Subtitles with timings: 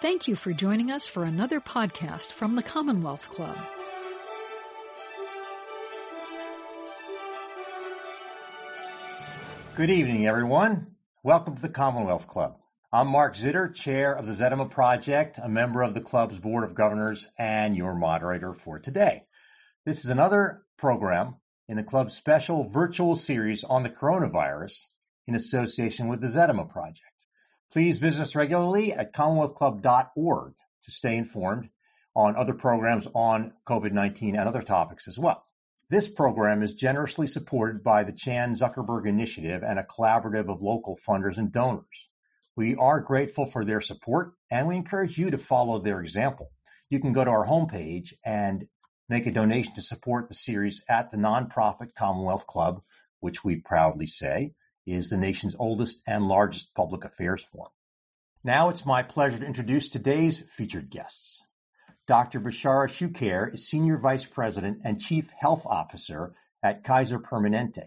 [0.00, 3.58] Thank you for joining us for another podcast from the Commonwealth Club.
[9.74, 10.94] Good evening, everyone.
[11.24, 12.58] Welcome to the Commonwealth Club.
[12.92, 16.76] I'm Mark Zitter, chair of the Zetema Project, a member of the club's board of
[16.76, 19.24] governors, and your moderator for today.
[19.84, 21.34] This is another program
[21.66, 24.78] in the club's special virtual series on the coronavirus
[25.26, 27.02] in association with the Zetema Project.
[27.70, 30.54] Please visit us regularly at commonwealthclub.org
[30.84, 31.68] to stay informed
[32.16, 35.44] on other programs on COVID-19 and other topics as well.
[35.90, 40.98] This program is generously supported by the Chan Zuckerberg Initiative and a collaborative of local
[41.06, 42.08] funders and donors.
[42.56, 46.50] We are grateful for their support and we encourage you to follow their example.
[46.88, 48.66] You can go to our homepage and
[49.10, 52.80] make a donation to support the series at the nonprofit Commonwealth Club,
[53.20, 54.54] which we proudly say
[54.92, 57.72] is the nation's oldest and largest public affairs forum.
[58.44, 61.44] Now it's my pleasure to introduce today's featured guests.
[62.06, 62.40] Dr.
[62.40, 67.86] Bechara Choucair is Senior Vice President and Chief Health Officer at Kaiser Permanente.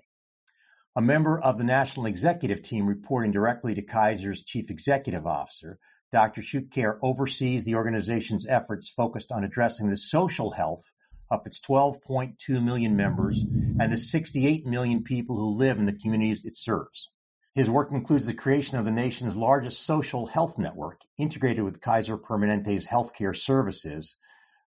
[0.95, 5.79] A member of the National Executive Team reporting directly to Kaiser's Chief Executive Officer,
[6.11, 6.41] Dr.
[6.41, 10.91] Shukhair oversees the organization's efforts focused on addressing the social health
[11.31, 16.45] of its 12.2 million members and the 68 million people who live in the communities
[16.45, 17.09] it serves.
[17.53, 22.17] His work includes the creation of the nation's largest social health network, integrated with Kaiser
[22.17, 24.17] Permanente's healthcare services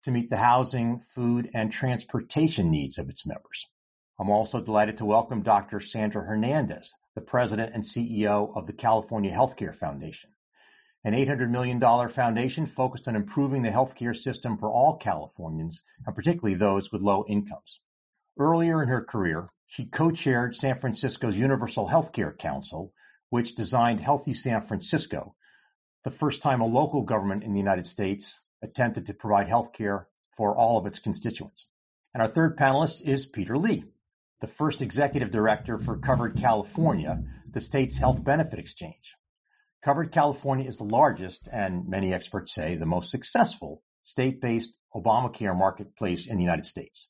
[0.05, 3.67] to meet the housing, food, and transportation needs of its members.
[4.19, 5.81] I'm also delighted to welcome Dr.
[5.81, 10.31] Sandra Hernandez, the president and CEO of the California Healthcare Foundation,
[11.07, 16.57] an $800 million foundation focused on improving the healthcare system for all Californians, and particularly
[16.57, 17.81] those with low incomes.
[18.37, 22.93] Earlier in her career, she co-chaired San Francisco's Universal Healthcare Council,
[23.31, 25.37] which designed Healthy San Francisco,
[26.03, 30.09] the first time a local government in the United States attempted to provide health care
[30.37, 31.69] for all of its constituents.
[32.15, 33.85] And our third panelist is Peter Lee,
[34.41, 39.15] the first executive director for Covered California, the state's health benefit exchange.
[39.87, 46.27] Covered California is the largest, and many experts say the most successful, state-based Obamacare marketplace
[46.27, 47.09] in the United States.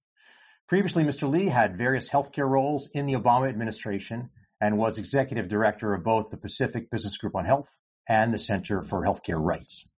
[0.69, 1.27] Previously, Mr.
[1.27, 4.29] Lee had various healthcare roles in the Obama administration
[4.61, 7.75] and was executive director of both the Pacific Business Group on Health
[8.07, 9.89] and the Center for Healthcare Rights.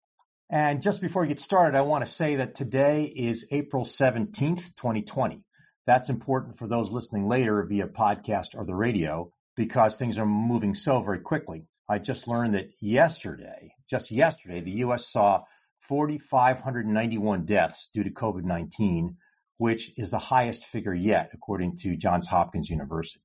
[0.49, 4.77] And just before we get started, I want to say that today is April 17th,
[4.77, 5.43] 2020.
[5.89, 10.77] That's important for those listening later via podcast or the radio because things are moving
[10.77, 11.67] so very quickly.
[11.89, 15.09] I just learned that yesterday, just yesterday, the U.S.
[15.09, 15.45] saw
[15.81, 19.15] 4,591 deaths due to COVID-19
[19.59, 23.23] which is the highest figure yet, according to Johns Hopkins University.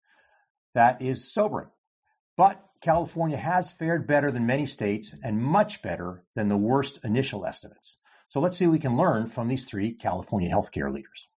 [0.73, 1.69] That is sobering.
[2.35, 7.45] But California has fared better than many states and much better than the worst initial
[7.45, 7.99] estimates.
[8.27, 11.29] So let's see what we can learn from these three California healthcare leaders.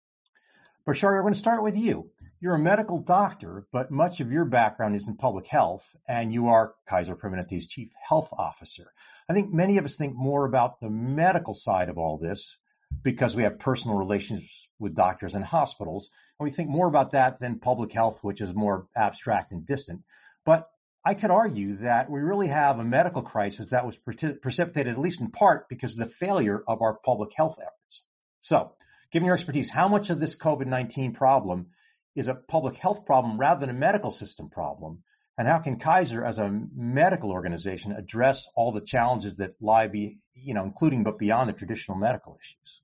[0.88, 2.09] Bashar, I'm going to start with you.
[2.45, 6.50] You're a medical doctor, but much of your background is in public health, and you
[6.50, 8.94] are Kaiser Permanente's chief health officer.
[9.28, 12.59] I think many of us think more about the medical side of all this
[13.01, 16.11] because we have personal relationships with doctors and hospitals.
[16.39, 20.03] And we think more about that than public health, which is more abstract and distant.
[20.45, 20.69] But
[21.03, 25.19] I could argue that we really have a medical crisis that was precipitated, at least
[25.19, 28.03] in part, because of the failure of our public health efforts.
[28.41, 28.73] So,
[29.11, 31.72] given your expertise, how much of this COVID-19 problem
[32.16, 35.03] is a public health problem rather than a medical system problem?
[35.38, 40.20] And how can Kaiser, as a medical organization, address all the challenges that lie, be,
[40.34, 42.81] you know, including but beyond the traditional medical issues?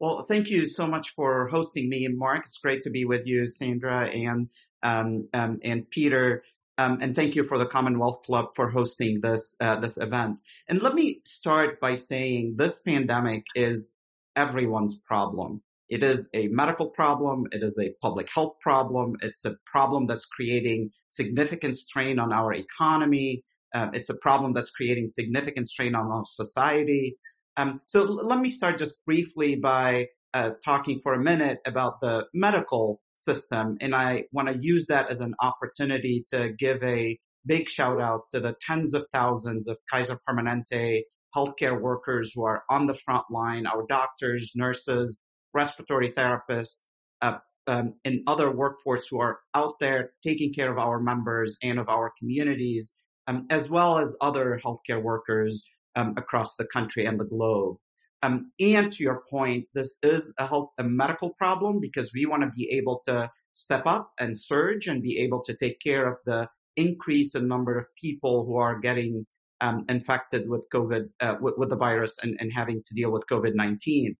[0.00, 2.44] Well, thank you so much for hosting me, Mark.
[2.44, 4.48] It's great to be with you, Sandra and
[4.82, 6.44] um, um, and Peter.
[6.78, 10.38] Um, and thank you for the Commonwealth Club for hosting this uh, this event.
[10.68, 13.94] And let me start by saying this pandemic is
[14.36, 15.62] everyone's problem.
[15.88, 17.46] It is a medical problem.
[17.50, 19.16] It is a public health problem.
[19.22, 23.42] It's a problem that's creating significant strain on our economy.
[23.74, 27.16] Uh, it's a problem that's creating significant strain on our society.
[27.56, 32.00] Um, so l- let me start just briefly by uh, talking for a minute about
[32.00, 37.18] the medical system, and I want to use that as an opportunity to give a
[37.46, 41.02] big shout out to the tens of thousands of Kaiser Permanente
[41.36, 45.20] healthcare workers who are on the front line, our doctors, nurses,
[45.54, 46.82] respiratory therapists,
[47.22, 51.78] uh, um, and other workforce who are out there taking care of our members and
[51.78, 52.94] of our communities,
[53.26, 57.76] um, as well as other healthcare workers um, across the country and the globe.
[58.22, 62.42] Um, and to your point, this is a health, a medical problem because we want
[62.42, 66.18] to be able to step up and surge and be able to take care of
[66.24, 69.26] the increase in number of people who are getting
[69.60, 73.24] um, infected with COVID, uh, with, with, the virus and, and having to deal with
[73.30, 74.16] COVID-19.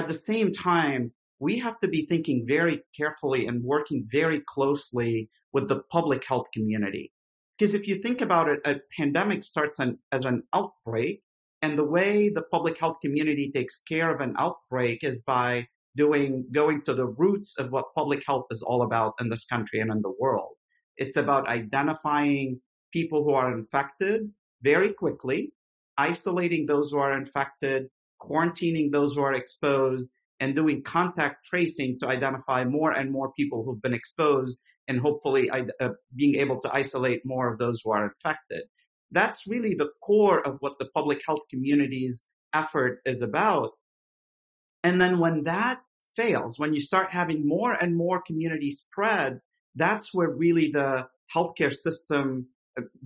[0.00, 5.28] At the same time, we have to be thinking very carefully and working very closely
[5.52, 7.12] with the public health community.
[7.58, 11.20] Because if you think about it, a pandemic starts an, as an outbreak
[11.60, 16.46] and the way the public health community takes care of an outbreak is by doing,
[16.50, 19.90] going to the roots of what public health is all about in this country and
[19.90, 20.54] in the world.
[20.96, 24.30] It's about identifying people who are infected
[24.62, 25.52] very quickly,
[25.98, 32.08] isolating those who are infected, quarantining those who are exposed, and doing contact tracing to
[32.08, 34.58] identify more and more people who've been exposed
[34.88, 38.62] and hopefully uh, being able to isolate more of those who are infected.
[39.12, 43.72] That's really the core of what the public health community's effort is about.
[44.82, 45.80] And then when that
[46.16, 49.40] fails, when you start having more and more community spread,
[49.74, 52.48] that's where really the healthcare system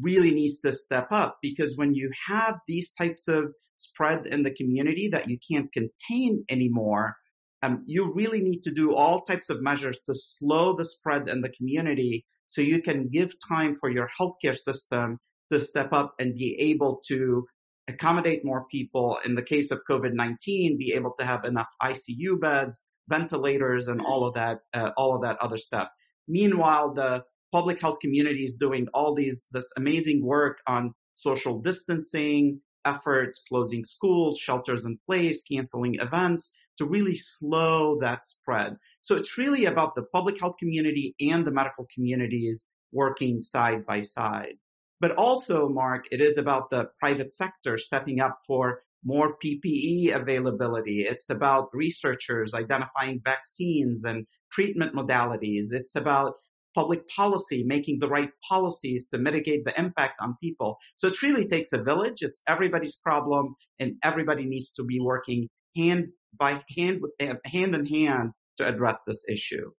[0.00, 4.50] really needs to step up because when you have these types of spread in the
[4.50, 7.16] community that you can't contain anymore,
[7.62, 11.40] um, you really need to do all types of measures to slow the spread in
[11.40, 15.18] the community so you can give time for your healthcare system
[15.50, 17.46] to step up and be able to
[17.88, 19.18] accommodate more people.
[19.24, 24.26] In the case of COVID-19, be able to have enough ICU beds, ventilators, and all
[24.26, 25.88] of that, uh, all of that other stuff.
[26.28, 32.60] Meanwhile, the public health community is doing all these, this amazing work on social distancing
[32.84, 38.76] efforts, closing schools, shelters in place, canceling events to really slow that spread.
[39.02, 44.02] So it's really about the public health community and the medical communities working side by
[44.02, 44.56] side.
[45.00, 51.06] But also, Mark, it is about the private sector stepping up for more PPE availability.
[51.08, 55.66] It's about researchers identifying vaccines and treatment modalities.
[55.70, 56.34] It's about
[56.74, 60.78] public policy, making the right policies to mitigate the impact on people.
[60.96, 62.22] So it really takes a village.
[62.22, 68.32] It's everybody's problem and everybody needs to be working hand by hand, hand in hand
[68.58, 69.70] to address this issue.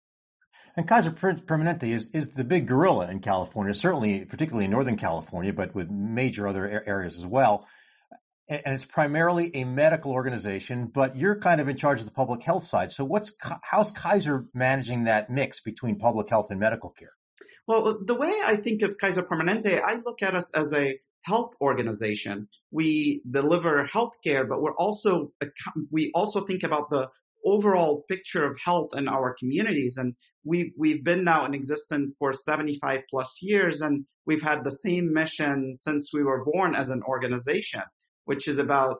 [0.76, 5.52] And Kaiser Permanente is, is the big gorilla in California, certainly, particularly in Northern California,
[5.52, 7.66] but with major other areas as well.
[8.48, 12.42] And it's primarily a medical organization, but you're kind of in charge of the public
[12.42, 12.92] health side.
[12.92, 17.12] So what's, how's Kaiser managing that mix between public health and medical care?
[17.66, 21.54] Well, the way I think of Kaiser Permanente, I look at us as a health
[21.60, 22.48] organization.
[22.70, 25.32] We deliver healthcare, but we're also,
[25.90, 27.08] we also think about the
[27.44, 29.96] overall picture of health in our communities.
[29.96, 30.14] And
[30.44, 35.12] we've, we've been now in existence for 75 plus years and we've had the same
[35.12, 37.82] mission since we were born as an organization,
[38.24, 38.98] which is about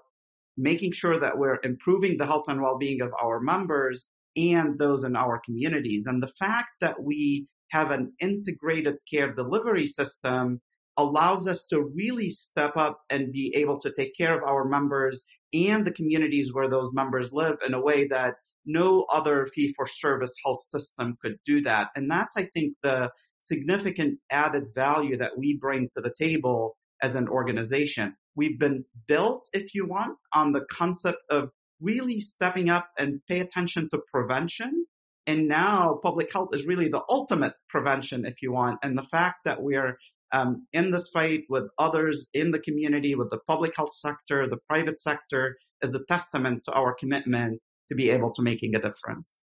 [0.57, 5.17] making sure that we're improving the health and well-being of our members and those in
[5.17, 6.07] our communities.
[6.07, 10.61] And the fact that we have an integrated care delivery system
[10.97, 15.25] allows us to really step up and be able to take care of our members
[15.53, 18.35] and the communities where those members live in a way that
[18.65, 21.89] no other fee for service health system could do that.
[21.97, 23.11] And that's, I think, the
[23.41, 28.15] significant added value that we bring to the table as an organization.
[28.37, 31.51] We've been built, if you want, on the concept of
[31.81, 34.87] really stepping up and pay attention to prevention.
[35.27, 38.79] And now public health is really the ultimate prevention, if you want.
[38.83, 39.97] And the fact that we're
[40.33, 44.59] um, in this fight with others in the community, with the public health sector, the
[44.69, 49.41] private sector, is a testament to our commitment to be able to making a difference.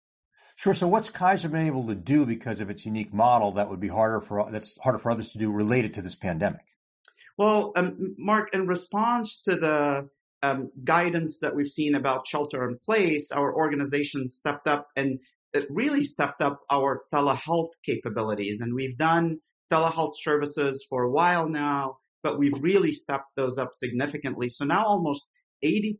[0.57, 0.75] Sure.
[0.75, 3.89] So what's Kaiser been able to do because of its unique model that would be
[3.89, 6.67] harder for that's harder for others to do related to this pandemic?
[7.39, 10.09] Well, um, Mark, in response to the
[10.43, 15.21] um, guidance that we've seen about shelter in place, our organization stepped up and
[15.53, 19.39] it really stepped up our telehealth capabilities, and we've done
[19.73, 24.49] telehealth services for a while now, but we've really stepped those up significantly.
[24.49, 25.29] So now almost
[25.65, 25.97] 80%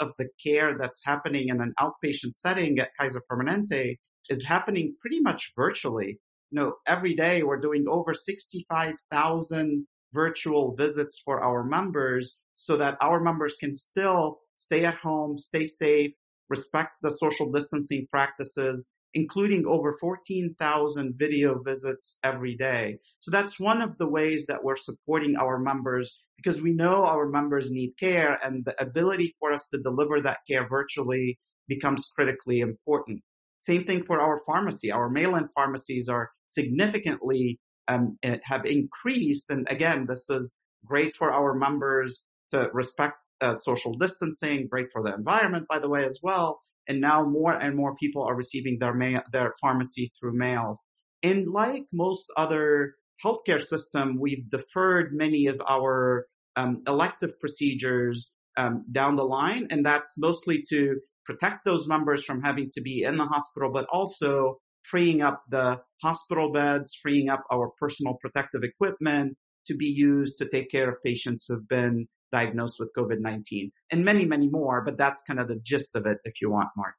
[0.00, 3.96] of the care that's happening in an outpatient setting at Kaiser Permanente
[4.28, 6.18] is happening pretty much virtually.
[6.50, 12.96] You know, every day we're doing over 65,000 virtual visits for our members so that
[13.00, 16.12] our members can still stay at home, stay safe,
[16.48, 22.98] respect the social distancing practices, including over 14,000 video visits every day.
[23.20, 27.28] So that's one of the ways that we're supporting our members because we know our
[27.28, 32.60] members need care and the ability for us to deliver that care virtually becomes critically
[32.60, 33.22] important.
[33.58, 34.92] Same thing for our pharmacy.
[34.92, 39.50] Our mail-in pharmacies are significantly um, eh, have increased.
[39.50, 40.54] And again, this is
[40.84, 45.88] great for our members to respect uh, social distancing, great for the environment, by the
[45.88, 50.36] way, as well and now more and more people are receiving their their pharmacy through
[50.36, 50.82] mails.
[51.22, 56.26] And like most other healthcare system, we've deferred many of our
[56.56, 62.40] um, elective procedures um, down the line, and that's mostly to protect those members from
[62.42, 67.44] having to be in the hospital, but also freeing up the hospital beds, freeing up
[67.52, 72.76] our personal protective equipment to be used to take care of patients who've been diagnosed
[72.78, 74.82] with COVID-19 and many, many more.
[74.84, 76.94] But that's kind of the gist of it, if you want, Mark.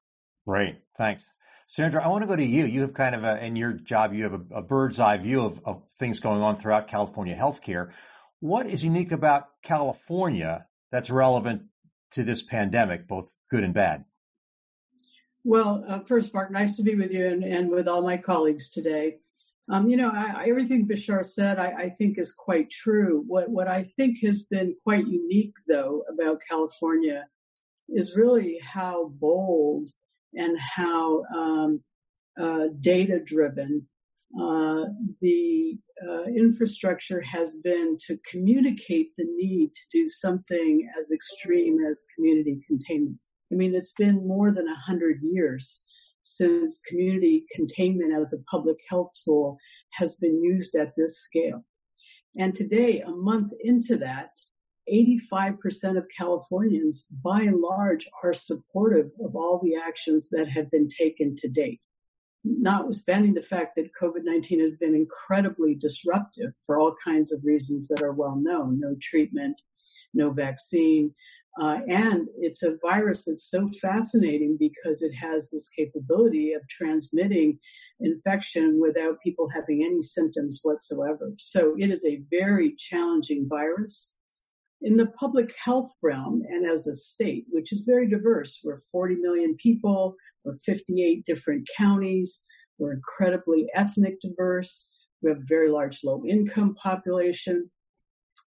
[0.48, 0.78] Great.
[0.98, 1.24] Thanks.
[1.68, 2.66] Sandra, I want to go to you.
[2.66, 5.42] You have kind of a, in your job, you have a, a bird's eye view
[5.42, 7.92] of, of things going on throughout California healthcare.
[8.40, 11.64] What is unique about California that's relevant
[12.14, 14.06] to this pandemic, both good and bad?
[15.44, 18.70] Well, uh, first, Mark, nice to be with you and, and with all my colleagues
[18.70, 19.18] today.
[19.72, 23.24] Um, you know, I, everything Bashar said, I, I, think is quite true.
[23.28, 27.28] What what I think has been quite unique, though, about California
[27.88, 29.90] is really how bold
[30.34, 31.84] and how um,
[32.40, 33.88] uh, data driven
[34.40, 34.86] uh,
[35.22, 35.78] the
[36.08, 42.60] uh, infrastructure has been to communicate the need to do something as extreme as community
[42.68, 43.20] containment.
[43.52, 45.84] I mean, it's been more than a hundred years
[46.24, 49.58] since community containment as a public health tool
[49.94, 51.66] has been used at this scale.
[52.38, 54.30] And today, a month into that,
[54.92, 60.88] 85% of Californians, by and large, are supportive of all the actions that have been
[60.88, 61.80] taken to date.
[62.44, 68.02] Notwithstanding the fact that COVID-19 has been incredibly disruptive for all kinds of reasons that
[68.02, 69.62] are well known, no treatment,
[70.14, 71.14] no vaccine,
[71.60, 77.60] uh, and it's a virus that's so fascinating because it has this capability of transmitting
[78.00, 81.34] infection without people having any symptoms whatsoever.
[81.38, 84.14] So it is a very challenging virus.
[84.82, 89.16] In the public health realm and as a state, which is very diverse, we're 40
[89.16, 90.16] million people,
[90.46, 92.46] we're 58 different counties,
[92.78, 94.90] we're incredibly ethnic diverse,
[95.22, 97.70] we have a very large low income population.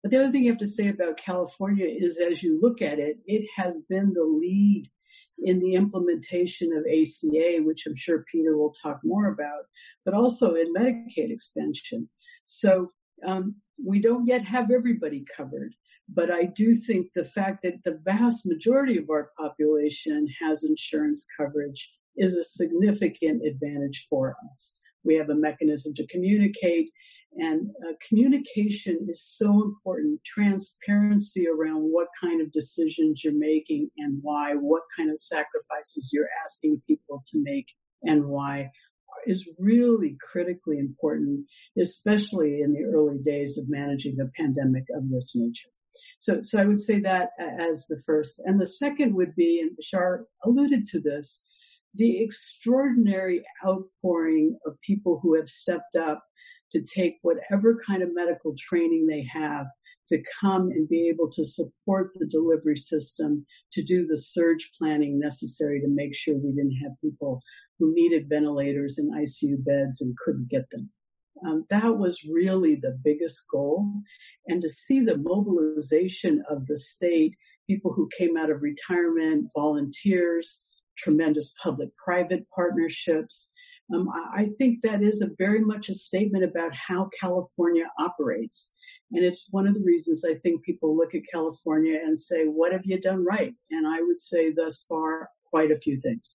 [0.02, 2.99] But the other thing you have to say about California is as you look at
[2.99, 4.90] it, it has been the lead
[5.38, 9.64] in the implementation of ACA, which I'm sure Peter will talk more about,
[10.04, 12.09] but also in Medicaid extension.
[12.44, 12.90] So
[13.26, 15.75] um, we don't yet have everybody covered.
[16.09, 21.26] But I do think the fact that the vast majority of our population has insurance
[21.38, 24.78] coverage is a significant advantage for us.
[25.04, 26.90] We have a mechanism to communicate
[27.36, 30.22] and uh, communication is so important.
[30.24, 36.28] Transparency around what kind of decisions you're making and why, what kind of sacrifices you're
[36.44, 37.66] asking people to make
[38.02, 38.70] and why
[39.26, 41.46] is really critically important,
[41.80, 45.68] especially in the early days of managing a pandemic of this nature.
[46.18, 48.40] So, so I would say that as the first.
[48.44, 51.46] And the second would be, and Bashar alluded to this,
[51.94, 56.24] the extraordinary outpouring of people who have stepped up
[56.73, 59.67] to take whatever kind of medical training they have
[60.09, 65.19] to come and be able to support the delivery system to do the surge planning
[65.19, 67.41] necessary to make sure we didn't have people
[67.79, 70.91] who needed ventilators and ICU beds and couldn't get them.
[71.47, 73.87] Um, that was really the biggest goal.
[74.47, 77.35] And to see the mobilization of the state,
[77.69, 80.64] people who came out of retirement, volunteers,
[80.97, 83.50] tremendous public-private partnerships,
[83.94, 88.72] um, I think that is a very much a statement about how California operates.
[89.12, 92.72] And it's one of the reasons I think people look at California and say, what
[92.72, 93.52] have you done right?
[93.70, 96.34] And I would say thus far, quite a few things.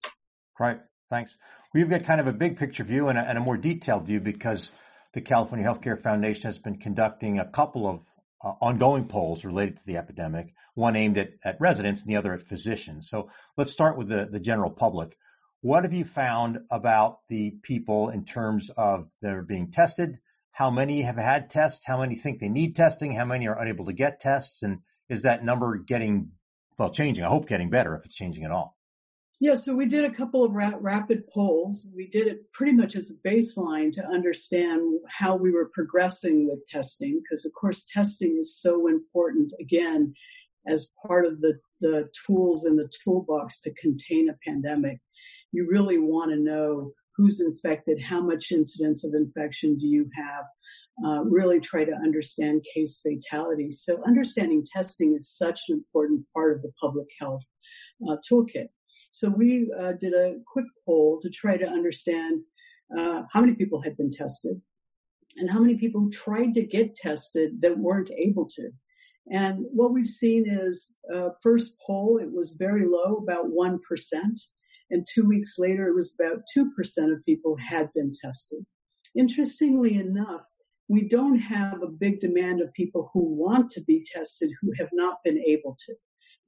[0.60, 0.80] Right.
[1.10, 1.36] Thanks.
[1.74, 4.20] We've got kind of a big picture view and a, and a more detailed view
[4.20, 4.72] because
[5.14, 8.02] the California Healthcare Foundation has been conducting a couple of
[8.44, 12.34] uh, ongoing polls related to the epidemic, one aimed at, at residents and the other
[12.34, 13.10] at physicians.
[13.10, 15.18] So let's start with the, the general public.
[15.62, 20.20] What have you found about the people in terms of they're being tested?
[20.52, 21.86] How many have had tests?
[21.86, 23.12] How many think they need testing?
[23.12, 24.62] How many are unable to get tests?
[24.62, 26.32] And is that number getting,
[26.78, 27.24] well, changing?
[27.24, 28.78] I hope getting better if it's changing at all.
[29.40, 31.88] Yeah, so we did a couple of ra- rapid polls.
[31.96, 36.66] We did it pretty much as a baseline to understand how we were progressing with
[36.68, 40.14] testing, because of course testing is so important, again,
[40.68, 45.00] as part of the, the tools in the toolbox to contain a pandemic
[45.52, 50.46] you really want to know who's infected, how much incidence of infection do you have,
[51.06, 53.72] uh, really try to understand case fatality.
[53.72, 57.44] So understanding testing is such an important part of the public health
[58.08, 58.68] uh, toolkit.
[59.12, 62.42] So we uh, did a quick poll to try to understand
[62.98, 64.62] uh, how many people had been tested
[65.38, 68.70] and how many people tried to get tested that weren't able to.
[69.32, 73.80] And what we've seen is uh, first poll, it was very low, about 1%.
[74.90, 76.66] And two weeks later, it was about 2%
[77.12, 78.66] of people had been tested.
[79.16, 80.46] Interestingly enough,
[80.88, 84.90] we don't have a big demand of people who want to be tested who have
[84.94, 85.96] not been able to.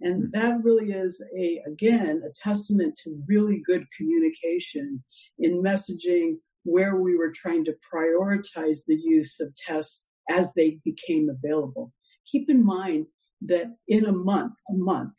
[0.01, 0.29] And hmm.
[0.34, 5.03] that really is a, again, a testament to really good communication
[5.38, 11.29] in messaging where we were trying to prioritize the use of tests as they became
[11.29, 11.91] available.
[12.31, 13.08] Keep in mind
[13.41, 15.13] that in a month, a month's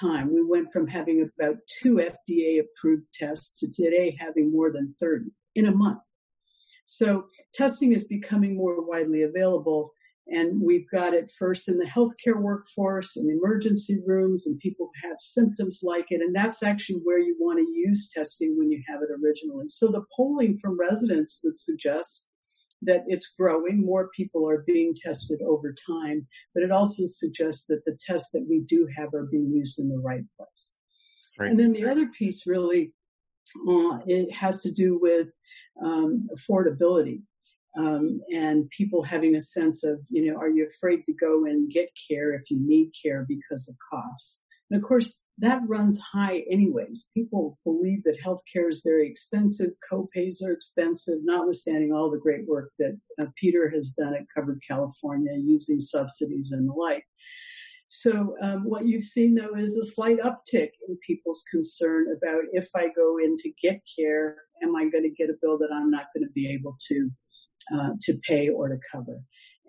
[0.00, 4.94] time, we went from having about two FDA approved tests to today having more than
[5.00, 6.00] 30 in a month.
[6.84, 9.92] So testing is becoming more widely available
[10.28, 15.08] and we've got it first in the healthcare workforce and emergency rooms and people who
[15.08, 16.20] have symptoms like it.
[16.20, 19.66] And that's actually where you want to use testing when you have it originally.
[19.68, 22.28] So the polling from residents would suggest
[22.82, 23.84] that it's growing.
[23.84, 28.46] More people are being tested over time, but it also suggests that the tests that
[28.48, 30.74] we do have are being used in the right place.
[31.38, 31.50] Right.
[31.50, 32.92] And then the other piece really,
[33.68, 35.28] uh, it has to do with
[35.82, 37.22] um, affordability
[37.78, 41.70] um, and people having a sense of, you know, are you afraid to go and
[41.70, 44.42] get care if you need care because of costs?
[44.70, 47.08] And of course, that runs high anyways.
[47.14, 52.72] People believe that healthcare is very expensive, co-pays are expensive, notwithstanding all the great work
[52.78, 57.04] that uh, Peter has done at Covered California using subsidies and the like.
[57.86, 62.68] So um, what you've seen though is a slight uptick in people's concern about if
[62.76, 65.90] I go in to get care, am I going to get a bill that I'm
[65.90, 67.10] not going to be able to
[67.74, 69.20] uh, to pay or to cover.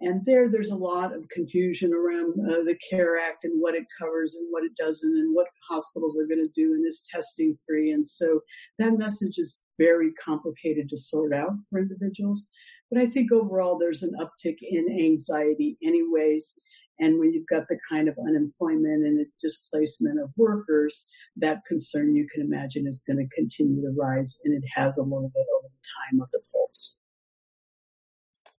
[0.01, 3.83] And there, there's a lot of confusion around uh, the CARE Act and what it
[3.99, 7.55] covers and what it doesn't and what hospitals are going to do and is testing
[7.67, 7.91] free.
[7.91, 8.41] And so
[8.77, 12.49] that message is very complicated to sort out for individuals.
[12.89, 16.59] But I think overall there's an uptick in anxiety anyways.
[16.99, 22.27] And when you've got the kind of unemployment and displacement of workers, that concern you
[22.33, 24.37] can imagine is going to continue to rise.
[24.43, 26.97] And it has a little bit over the time of the polls.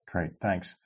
[0.07, 0.33] Great.
[0.41, 0.77] Thanks.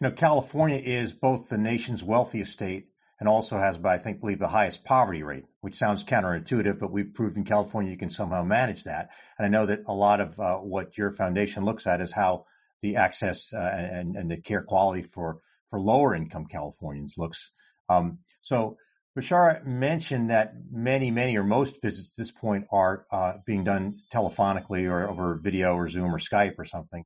[0.00, 2.88] You know, California is both the nation's wealthiest state
[3.18, 6.92] and also has, but I think, believe the highest poverty rate, which sounds counterintuitive, but
[6.92, 9.08] we've proved in California you can somehow manage that.
[9.38, 12.44] And I know that a lot of uh, what your foundation looks at is how
[12.82, 15.38] the access uh, and, and the care quality for,
[15.70, 17.50] for lower income Californians looks.
[17.88, 18.76] Um, so
[19.18, 23.96] Bashar mentioned that many, many or most visits at this point are uh, being done
[24.12, 27.02] telephonically or over video or Zoom or Skype or something.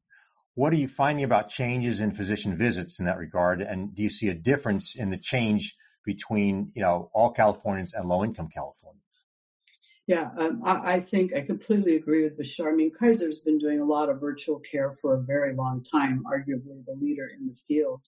[0.60, 3.62] What are you finding about changes in physician visits in that regard?
[3.62, 8.06] And do you see a difference in the change between, you know, all Californians and
[8.06, 9.00] low income Californians?
[10.06, 12.70] Yeah, um, I, I, think I completely agree with Bashar.
[12.70, 16.24] I mean, Kaiser's been doing a lot of virtual care for a very long time,
[16.30, 18.02] arguably the leader in the field.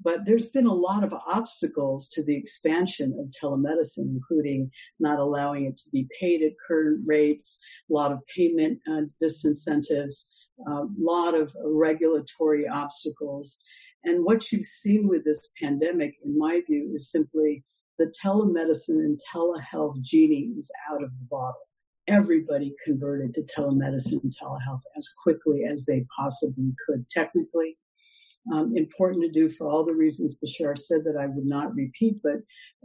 [0.00, 5.64] But there's been a lot of obstacles to the expansion of telemedicine, including not allowing
[5.64, 7.58] it to be paid at current rates,
[7.90, 10.28] a lot of payment uh, disincentives,
[10.66, 13.60] a lot of regulatory obstacles.
[14.04, 17.64] And what you've seen with this pandemic, in my view, is simply
[17.98, 21.68] the telemedicine and telehealth genie is out of the bottle.
[22.06, 27.76] Everybody converted to telemedicine and telehealth as quickly as they possibly could technically.
[28.52, 32.16] Um, important to do for all the reasons Bashar said that I would not repeat,
[32.22, 32.38] but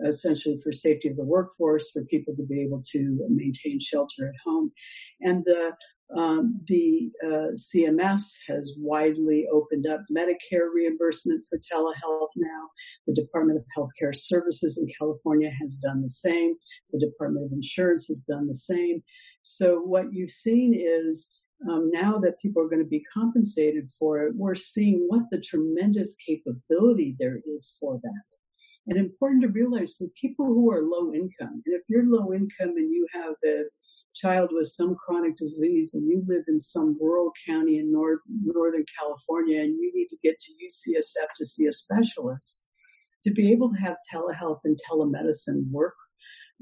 [0.06, 4.36] essentially for safety of the workforce, for people to be able to maintain shelter at
[4.44, 4.74] home.
[5.22, 5.72] And the
[6.16, 12.70] um, the uh, CMS has widely opened up Medicare reimbursement for telehealth now.
[13.08, 16.56] The Department of Healthcare Services in California has done the same.
[16.92, 19.04] The Department of Insurance has done the same.
[19.42, 24.24] So what you've seen is um, now that people are going to be compensated for
[24.24, 28.43] it, we're seeing what the tremendous capability there is for that.
[28.88, 32.76] And important to realize for people who are low income, and if you're low income
[32.76, 33.64] and you have a
[34.14, 38.84] child with some chronic disease and you live in some rural county in North, Northern
[39.00, 42.62] California and you need to get to UCSF to see a specialist,
[43.24, 45.96] to be able to have telehealth and telemedicine work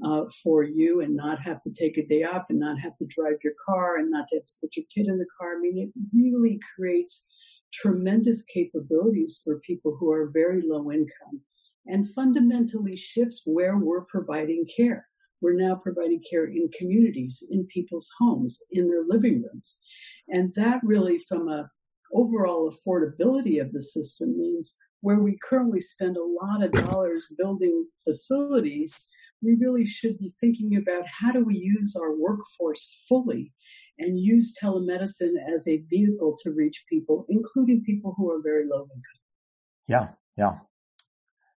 [0.04, 3.06] uh, for you and not have to take a day off and not have to
[3.06, 5.56] drive your car and not to have to put your kid in the car.
[5.56, 7.26] I mean, it really creates
[7.72, 11.40] tremendous capabilities for people who are very low income
[11.86, 15.06] and fundamentally shifts where we're providing care.
[15.40, 19.80] We're now providing care in communities, in people's homes, in their living rooms.
[20.28, 21.68] And that really, from a
[22.14, 27.86] overall affordability of the system means where we currently spend a lot of dollars building
[28.04, 29.08] facilities,
[29.42, 33.52] we really should be thinking about how do we use our workforce fully
[33.98, 38.82] and use telemedicine as a vehicle to reach people, including people who are very low
[38.82, 39.20] income.
[39.88, 40.58] Yeah, yeah.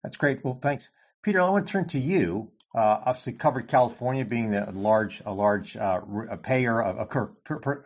[0.04, 0.44] That's great.
[0.44, 0.90] Well, thanks.
[1.22, 2.52] Peter, I want to turn to you.
[2.74, 7.06] Uh, obviously covered California being the large, a large uh, a payer, a,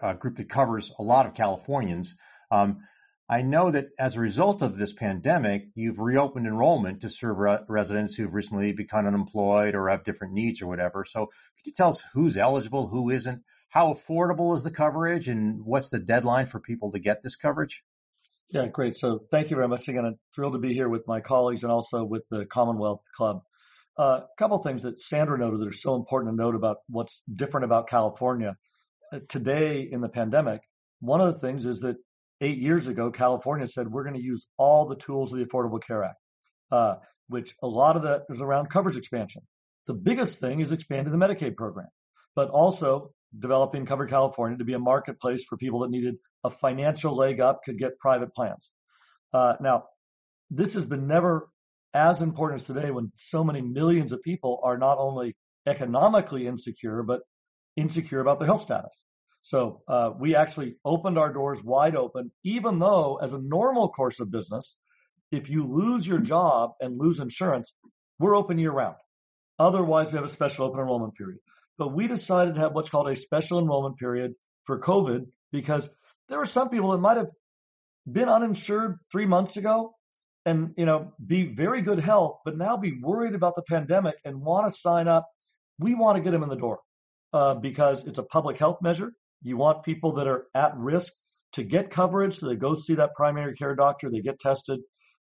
[0.02, 2.16] a, group that covers a lot of Californians.
[2.50, 2.80] Um,
[3.28, 7.58] I know that as a result of this pandemic, you've reopened enrollment to serve re-
[7.68, 11.04] residents who've recently become unemployed or have different needs or whatever.
[11.04, 13.44] So could you tell us who's eligible, who isn't?
[13.68, 17.84] How affordable is the coverage and what's the deadline for people to get this coverage?
[18.50, 18.96] Yeah, great.
[18.96, 19.88] So thank you very much.
[19.88, 23.42] Again, I'm thrilled to be here with my colleagues and also with the Commonwealth Club.
[23.98, 27.20] A uh, couple things that Sandra noted that are so important to note about what's
[27.34, 28.56] different about California.
[29.12, 30.62] Uh, today in the pandemic,
[31.00, 31.96] one of the things is that
[32.40, 35.82] eight years ago, California said we're going to use all the tools of the Affordable
[35.82, 36.20] Care Act,
[36.70, 36.94] uh,
[37.28, 39.42] which a lot of that is around coverage expansion.
[39.86, 41.88] The biggest thing is expanding the Medicaid program,
[42.34, 47.14] but also developing Cover California to be a marketplace for people that needed a financial
[47.14, 48.70] leg up could get private plans.
[49.32, 49.84] Uh, now,
[50.50, 51.48] this has been never
[51.94, 57.02] as important as today when so many millions of people are not only economically insecure,
[57.02, 57.20] but
[57.76, 59.02] insecure about their health status.
[59.42, 64.20] So uh, we actually opened our doors wide open, even though as a normal course
[64.20, 64.76] of business,
[65.30, 67.72] if you lose your job and lose insurance,
[68.18, 68.96] we're open year round.
[69.58, 71.38] Otherwise, we have a special open enrollment period.
[71.78, 75.88] But we decided to have what's called a special enrollment period for COVID because
[76.28, 77.28] there were some people that might have
[78.10, 79.94] been uninsured three months ago
[80.46, 84.40] and, you know, be very good health, but now be worried about the pandemic and
[84.40, 85.26] want to sign up.
[85.78, 86.80] We want to get them in the door
[87.32, 89.12] uh, because it's a public health measure.
[89.42, 91.12] You want people that are at risk
[91.52, 94.80] to get coverage so they go see that primary care doctor, they get tested.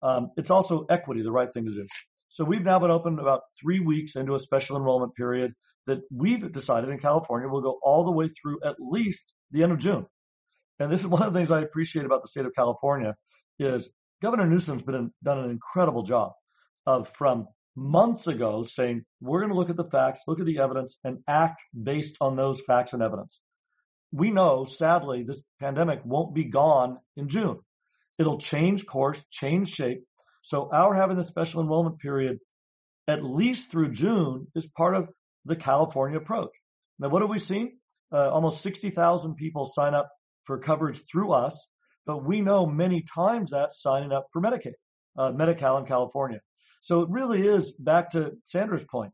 [0.03, 1.87] Um, it's also equity, the right thing to do.
[2.29, 5.53] So we've now been open about three weeks into a special enrollment period
[5.87, 9.73] that we've decided in California will go all the way through at least the end
[9.73, 10.07] of June.
[10.81, 13.15] And this is one of the things I appreciate about the state of California
[13.59, 13.89] is
[14.23, 16.33] Governor Newsom's been done an incredible job
[16.87, 20.59] of from months ago saying we're going to look at the facts, look at the
[20.59, 23.41] evidence, and act based on those facts and evidence
[24.13, 27.61] we know, sadly, this pandemic won't be gone in June.
[28.19, 30.05] It'll change course, change shape.
[30.43, 32.39] So our having the special enrollment period
[33.07, 35.09] at least through June is part of
[35.45, 36.51] the California approach.
[36.99, 37.79] Now, what have we seen?
[38.13, 40.11] Uh, almost 60,000 people sign up
[40.51, 41.69] for coverage through us,
[42.07, 44.73] but we know many times that signing up for Medicaid,
[45.17, 46.41] uh, Medi-Cal in California.
[46.81, 49.13] So it really is back to Sandra's point.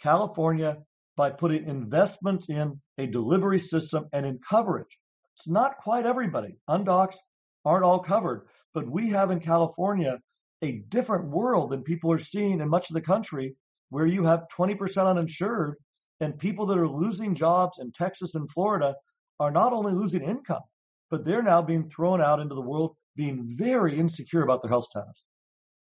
[0.00, 0.78] California
[1.16, 4.96] by putting investments in a delivery system and in coverage.
[5.36, 6.56] It's not quite everybody.
[6.70, 7.16] Undocs
[7.64, 10.20] aren't all covered, but we have in California
[10.62, 13.56] a different world than people are seeing in much of the country
[13.90, 15.74] where you have 20% uninsured
[16.20, 18.94] and people that are losing jobs in Texas and Florida
[19.40, 20.62] are not only losing income,
[21.10, 24.84] but they're now being thrown out into the world being very insecure about their health
[24.84, 25.26] status.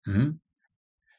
[0.07, 0.29] Mm-hmm.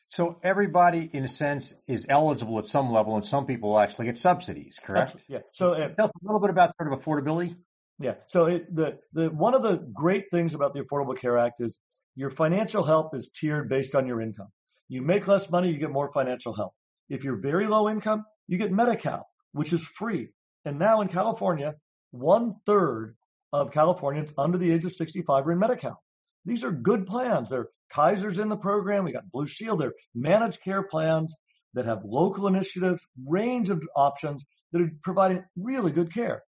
[0.09, 4.19] So everybody, in a sense, is eligible at some level, and some people actually get
[4.19, 4.81] subsidies.
[4.83, 5.23] Correct?
[5.29, 5.39] Yeah.
[5.53, 7.55] So uh, tell us a little bit about sort of affordability.
[8.01, 8.15] Yeah.
[8.27, 11.79] So it, the the one of the great things about the Affordable Care Act is
[12.17, 14.49] your financial help is tiered based on your income.
[14.89, 16.73] You make less money, you get more financial help.
[17.09, 20.31] If you're very low income, you get Medi-Cal, which is free.
[20.65, 21.77] And now in California,
[22.11, 23.15] one third
[23.53, 26.01] of Californians under the age of 65 are in Medi-Cal.
[26.45, 27.51] These are good plans.
[27.51, 29.05] They're Kaiser's in the program.
[29.05, 29.81] We got Blue Shield.
[29.81, 31.35] They're managed care plans
[31.75, 36.43] that have local initiatives, range of options that are providing really good care.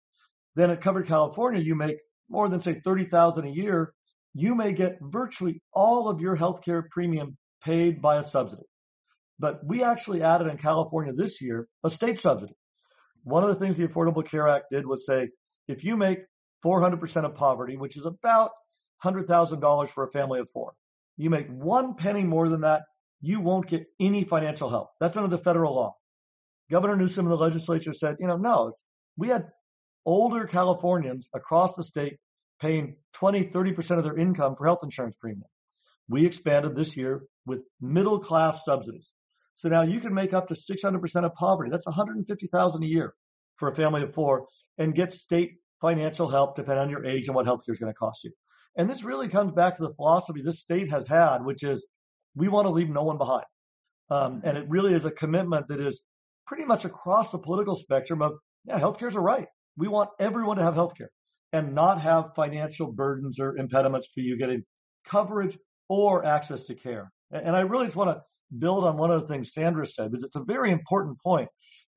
[0.54, 1.96] Then at Covered California, you make
[2.28, 3.92] more than say 30,000 a year.
[4.34, 8.64] You may get virtually all of your healthcare premium paid by a subsidy.
[9.38, 12.54] But we actually added in California this year a state subsidy.
[13.24, 15.30] One of the things the Affordable Care Act did was say
[15.66, 16.18] if you make
[16.64, 18.50] 400% of poverty, which is about
[19.04, 20.72] $100,000 for a family of four,
[21.16, 22.82] you make one penny more than that,
[23.20, 24.90] you won't get any financial help.
[25.00, 25.94] That's under the federal law.
[26.70, 28.72] Governor Newsom and the legislature said, you know, no,
[29.16, 29.48] we had
[30.06, 32.18] older Californians across the state
[32.60, 35.44] paying 20, 30% of their income for health insurance premium.
[36.08, 39.12] We expanded this year with middle class subsidies.
[39.54, 41.70] So now you can make up to 600% of poverty.
[41.70, 43.14] That's 150,000 a year
[43.56, 44.46] for a family of four
[44.78, 47.98] and get state financial help depending on your age and what healthcare is going to
[47.98, 48.32] cost you.
[48.76, 51.86] And this really comes back to the philosophy this state has had, which is
[52.34, 53.44] we want to leave no one behind.
[54.10, 56.00] Um, and it really is a commitment that is
[56.46, 58.32] pretty much across the political spectrum of,
[58.64, 59.46] yeah, healthcare is a right.
[59.76, 61.08] We want everyone to have healthcare
[61.52, 64.64] and not have financial burdens or impediments for you getting
[65.04, 65.56] coverage
[65.88, 67.10] or access to care.
[67.32, 68.22] And I really just want to
[68.56, 71.48] build on one of the things Sandra said, because it's a very important point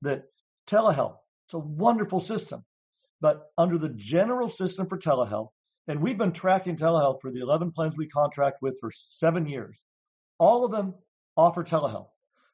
[0.02, 0.22] that
[0.68, 1.16] telehealth,
[1.46, 2.64] it's a wonderful system.
[3.24, 5.48] But under the general system for telehealth,
[5.88, 9.82] and we've been tracking telehealth for the 11 plans we contract with for seven years.
[10.38, 10.92] All of them
[11.34, 12.10] offer telehealth,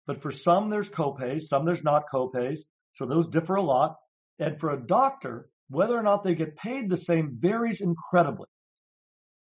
[0.07, 2.61] but for some there's copays, some there's not copays.
[2.93, 3.97] So those differ a lot.
[4.39, 8.47] And for a doctor, whether or not they get paid the same varies incredibly.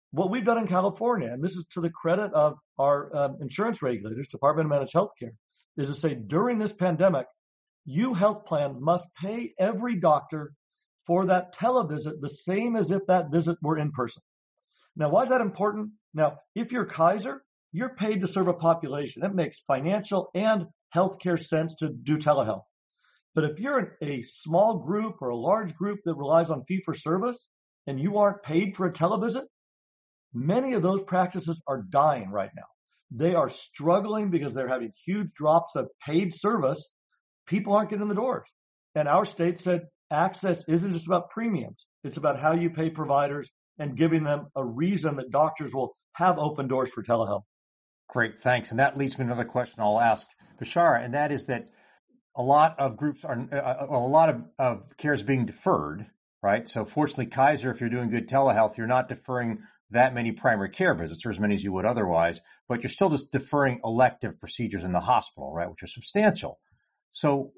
[0.09, 3.83] what we've done in California, and this is to the credit of our um, insurance
[3.83, 5.35] regulators, Department of Managed Healthcare,
[5.77, 7.27] is to say during this pandemic,
[7.85, 10.53] you health plan must pay every doctor
[11.05, 14.21] for that televisit the same as if that visit were in person.
[14.95, 15.91] Now, why is that important?
[16.13, 19.23] Now, if you're Kaiser, you're paid to serve a population.
[19.23, 22.63] It makes financial and healthcare sense to do telehealth.
[23.35, 26.93] But if you're a small group or a large group that relies on fee for
[26.93, 27.47] service
[27.87, 29.45] and you aren't paid for a televisit,
[30.33, 32.67] many of those practices are dying right now.
[33.09, 36.89] They are struggling because they're having huge drops of paid service.
[37.47, 38.47] People aren't getting in the doors.
[38.95, 41.85] And our state said access isn't just about premiums.
[42.03, 43.49] It's about how you pay providers
[43.79, 47.43] and giving them a reason that doctors will have open doors for telehealth.
[48.09, 48.71] Great, thanks.
[48.71, 50.27] And that leads me to another question I'll ask
[50.61, 51.69] Bashar, and that is that
[52.35, 56.05] a lot of groups are, uh, a lot of, of care is being deferred,
[56.41, 56.67] right?
[56.67, 60.95] So fortunately, Kaiser, if you're doing good telehealth, you're not deferring that many primary care
[60.95, 64.83] visits or as many as you would otherwise, but you're still just deferring elective procedures
[64.83, 65.69] in the hospital, right?
[65.69, 66.59] Which are substantial.
[67.11, 67.51] So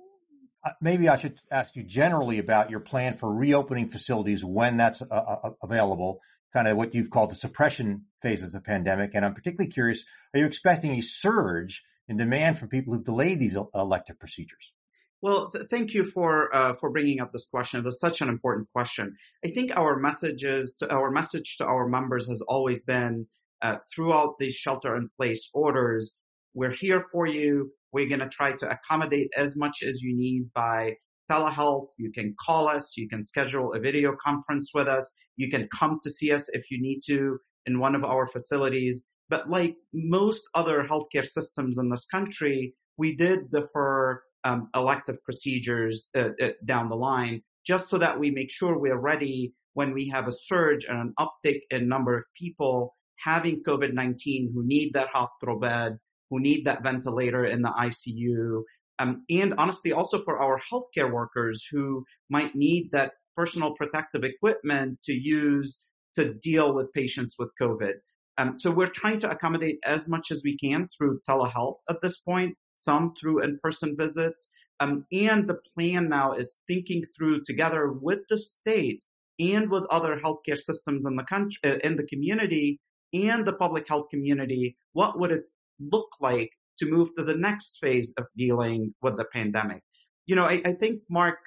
[0.81, 5.05] maybe I should ask you generally about your plan for reopening facilities when that's uh,
[5.05, 6.21] uh, available,
[6.53, 9.11] kind of what you've called the suppression phase of the pandemic.
[9.13, 13.39] And I'm particularly curious, are you expecting a surge in demand from people who've delayed
[13.39, 14.73] these elective procedures?
[15.21, 17.79] Well, th- thank you for uh, for bringing up this question.
[17.79, 19.17] It was such an important question.
[19.43, 23.27] I think our messages, to, our message to our members has always been
[23.61, 26.13] uh, throughout these shelter-in-place orders.
[26.53, 27.71] We're here for you.
[27.95, 30.95] We're going to try to accommodate as much as you need by
[31.31, 31.87] telehealth.
[31.97, 32.97] You can call us.
[32.97, 35.13] You can schedule a video conference with us.
[35.37, 39.05] You can come to see us if you need to in one of our facilities.
[39.29, 46.09] But like most other healthcare systems in this country, we did defer um, elective procedures
[46.17, 50.09] uh, uh, down the line just so that we make sure we're ready when we
[50.09, 55.07] have a surge and an uptick in number of people having COVID-19 who need that
[55.13, 55.97] hospital bed
[56.29, 58.63] who need that ventilator in the ICU.
[58.99, 65.01] Um, and honestly, also for our healthcare workers who might need that personal protective equipment
[65.03, 65.81] to use
[66.15, 67.95] to deal with patients with COVID.
[68.37, 72.19] Um, so we're trying to accommodate as much as we can through telehealth at this
[72.19, 74.51] point, some through in-person visits.
[74.79, 79.03] Um, and the plan now is thinking through together with the state
[79.39, 82.79] and with other healthcare systems in the country, uh, in the community
[83.13, 85.43] and the public health community, what would it
[85.79, 89.81] look like to move to the next phase of dealing with the pandemic.
[90.25, 91.37] You know, I, I think, Mark,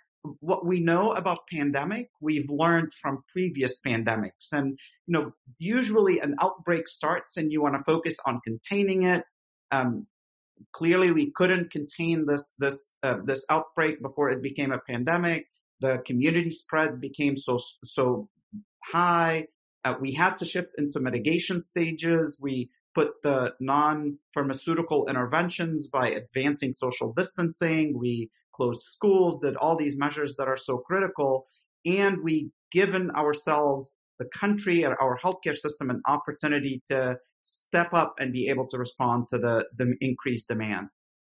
[0.41, 4.53] what we know about pandemic, we've learned from previous pandemics.
[4.53, 9.25] And, you know, usually an outbreak starts and you want to focus on containing it.
[9.71, 10.07] Um,
[10.73, 15.47] clearly we couldn't contain this, this, uh, this outbreak before it became a pandemic.
[15.81, 18.29] The community spread became so, so
[18.83, 19.47] high.
[19.85, 22.39] Uh, we had to shift into mitigation stages.
[22.43, 27.99] We put the non-pharmaceutical interventions by advancing social distancing.
[27.99, 31.47] We closed schools, did all these measures that are so critical.
[31.87, 38.15] And we given ourselves, the country and our healthcare system an opportunity to step up
[38.19, 40.89] and be able to respond to the, the increased demand.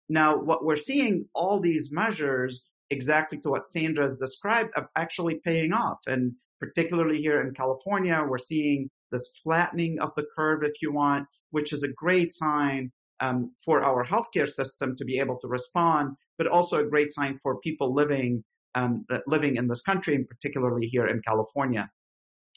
[0.08, 5.40] Now, what we're seeing, all these measures, exactly to what Sandra has described, are actually
[5.44, 5.98] paying off.
[6.06, 11.26] And particularly here in California, we're seeing this flattening of the curve, if you want,
[11.52, 16.16] which is a great sign um, for our healthcare system to be able to respond,
[16.36, 18.42] but also a great sign for people living
[18.74, 21.90] um, living in this country, and particularly here in California.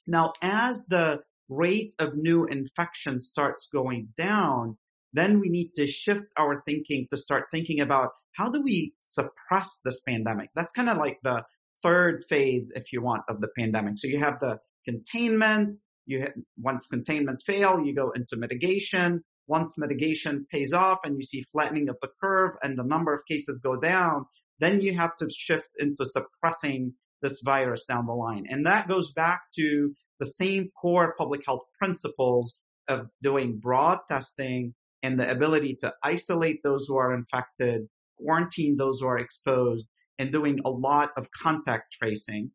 [0.07, 4.77] Now, as the rate of new infections starts going down,
[5.13, 9.79] then we need to shift our thinking to start thinking about how do we suppress
[9.83, 10.49] this pandemic?
[10.55, 11.43] That's kind of like the
[11.83, 13.97] third phase, if you want, of the pandemic.
[13.97, 15.73] So you have the containment,
[16.05, 19.23] you once containment fail, you go into mitigation.
[19.47, 23.21] Once mitigation pays off and you see flattening of the curve and the number of
[23.29, 24.25] cases go down,
[24.59, 28.45] then you have to shift into suppressing this virus down the line.
[28.49, 34.73] And that goes back to the same core public health principles of doing broad testing
[35.03, 37.87] and the ability to isolate those who are infected,
[38.17, 39.87] quarantine those who are exposed,
[40.17, 42.51] and doing a lot of contact tracing.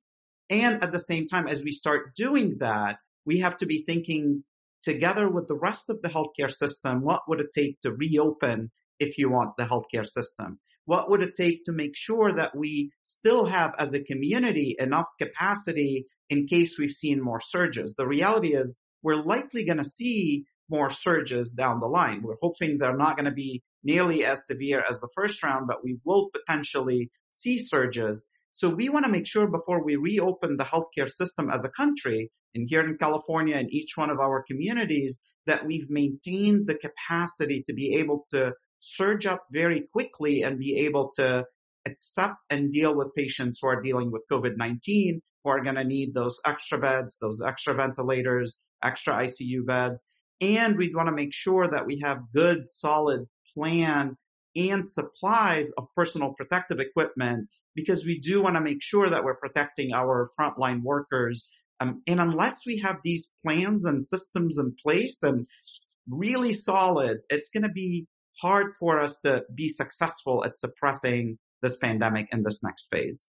[0.49, 4.45] And at the same time, as we start doing that, we have to be thinking
[4.83, 9.19] together with the rest of the healthcare system, what would it take to reopen if
[9.19, 10.59] you want the healthcare system?
[10.87, 15.07] What would it take to make sure that we still have as a community enough
[15.19, 17.95] capacity in case we've seen more surges?
[17.97, 22.23] The reality is we're likely going to see more surges down the line.
[22.23, 25.85] We're hoping they're not going to be nearly as severe as the first round, but
[25.85, 28.27] we will potentially see surges.
[28.51, 32.31] So we want to make sure before we reopen the healthcare system as a country,
[32.55, 37.63] and here in California and each one of our communities, that we've maintained the capacity
[37.67, 41.45] to be able to surge up very quickly and be able to
[41.87, 46.13] accept and deal with patients who are dealing with COVID-19, who are going to need
[46.13, 50.09] those extra beds, those extra ventilators, extra ICU beds.
[50.41, 54.17] And we'd want to make sure that we have good, solid plan
[54.57, 59.37] and supplies of personal protective equipment because we do want to make sure that we're
[59.37, 61.49] protecting our frontline workers.
[61.81, 65.47] Um, and unless we have these plans and systems in place and
[66.09, 68.07] really solid, it's going to be
[68.41, 73.29] hard for us to be successful at suppressing this pandemic in this next phase.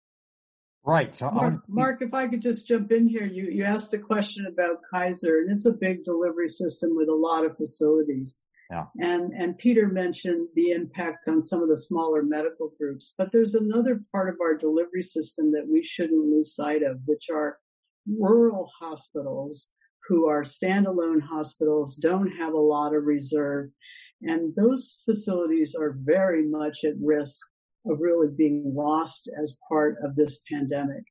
[0.85, 1.15] Right.
[1.15, 4.45] So Mark, Mark, if I could just jump in here, you, you asked a question
[4.45, 8.41] about Kaiser, and it's a big delivery system with a lot of facilities.
[8.71, 8.85] Yeah.
[8.99, 13.55] And, and Peter mentioned the impact on some of the smaller medical groups, but there's
[13.55, 17.59] another part of our delivery system that we shouldn't lose sight of, which are
[18.07, 19.73] rural hospitals
[20.07, 23.69] who are standalone hospitals, don't have a lot of reserve,
[24.21, 27.45] and those facilities are very much at risk
[27.85, 31.03] of really being lost as part of this pandemic.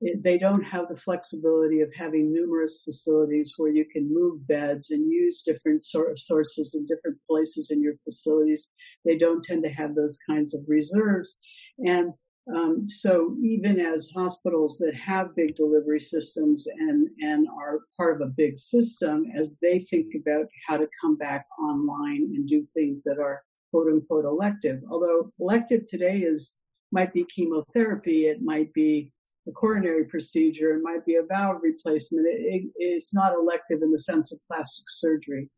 [0.00, 5.10] They don't have the flexibility of having numerous facilities where you can move beds and
[5.10, 8.70] use different sor- sources in different places in your facilities.
[9.04, 11.38] They don't tend to have those kinds of reserves.
[11.78, 12.12] And
[12.54, 18.28] um, so even as hospitals that have big delivery systems and, and are part of
[18.28, 23.02] a big system, as they think about how to come back online and do things
[23.02, 24.80] that are quote unquote elective.
[24.90, 26.58] Although elective today is,
[26.92, 29.12] might be chemotherapy, it might be
[29.48, 32.26] a coronary procedure, it might be a valve replacement.
[32.26, 35.48] It, it, it's not elective in the sense of plastic surgery.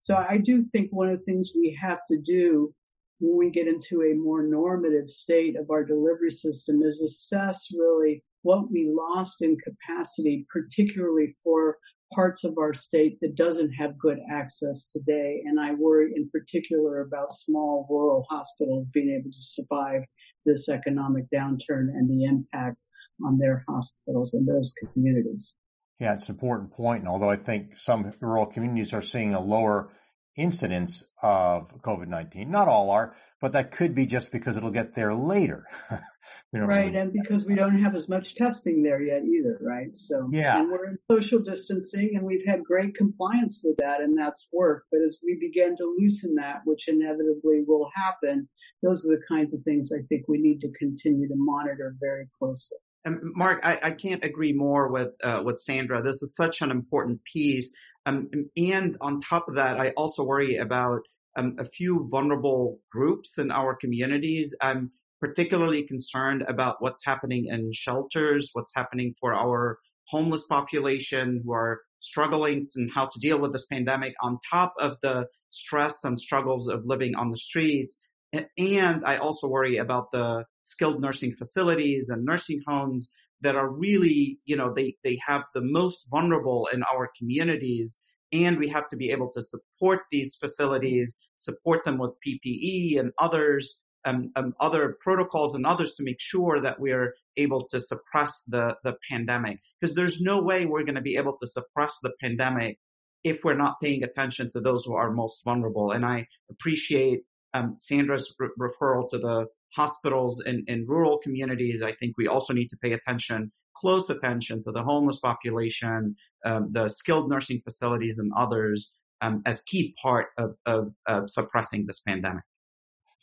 [0.00, 2.72] So I do think one of the things we have to do
[3.20, 8.22] when we get into a more normative state of our delivery system is assess really
[8.42, 11.78] what we lost in capacity, particularly for
[12.14, 15.42] parts of our state that doesn't have good access today.
[15.44, 20.02] And I worry in particular about small rural hospitals being able to survive
[20.46, 22.76] this economic downturn and the impact
[23.24, 25.54] on their hospitals and those communities.
[25.98, 27.00] Yeah, it's an important point.
[27.00, 29.90] And although I think some rural communities are seeing a lower
[30.38, 32.46] incidence of COVID-19.
[32.46, 35.64] Not all are, but that could be just because it'll get there later.
[36.52, 36.94] right.
[36.94, 39.58] And because we don't have as much testing there yet either.
[39.60, 39.94] Right.
[39.96, 40.58] So, yeah.
[40.58, 44.86] And we're in social distancing and we've had great compliance with that and that's worked.
[44.92, 48.48] But as we begin to loosen that, which inevitably will happen,
[48.82, 52.28] those are the kinds of things I think we need to continue to monitor very
[52.38, 52.78] closely.
[53.22, 56.02] Mark, I, I can't agree more with uh, with Sandra.
[56.02, 57.72] This is such an important piece
[58.08, 61.00] um, and on top of that, I also worry about
[61.36, 64.54] um, a few vulnerable groups in our communities.
[64.62, 71.52] I'm particularly concerned about what's happening in shelters, what's happening for our homeless population who
[71.52, 76.18] are struggling and how to deal with this pandemic on top of the stress and
[76.18, 78.00] struggles of living on the streets.
[78.32, 84.38] And I also worry about the skilled nursing facilities and nursing homes that are really,
[84.44, 87.98] you know, they, they have the most vulnerable in our communities.
[88.32, 93.12] And we have to be able to support these facilities, support them with PPE and
[93.18, 98.42] others, um, um, other protocols and others to make sure that we're able to suppress
[98.46, 99.60] the, the pandemic.
[99.80, 102.78] Because there's no way we're going to be able to suppress the pandemic
[103.24, 105.92] if we're not paying attention to those who are most vulnerable.
[105.92, 107.20] And I appreciate
[107.54, 111.82] um, Sandra's re- referral to the hospitals in, in rural communities.
[111.82, 116.70] I think we also need to pay attention, close attention to the homeless population, um,
[116.72, 122.00] the skilled nursing facilities and others um, as key part of, of, of, suppressing this
[122.00, 122.44] pandemic.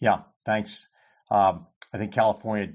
[0.01, 0.87] Yeah, thanks.
[1.31, 2.73] Um, I think California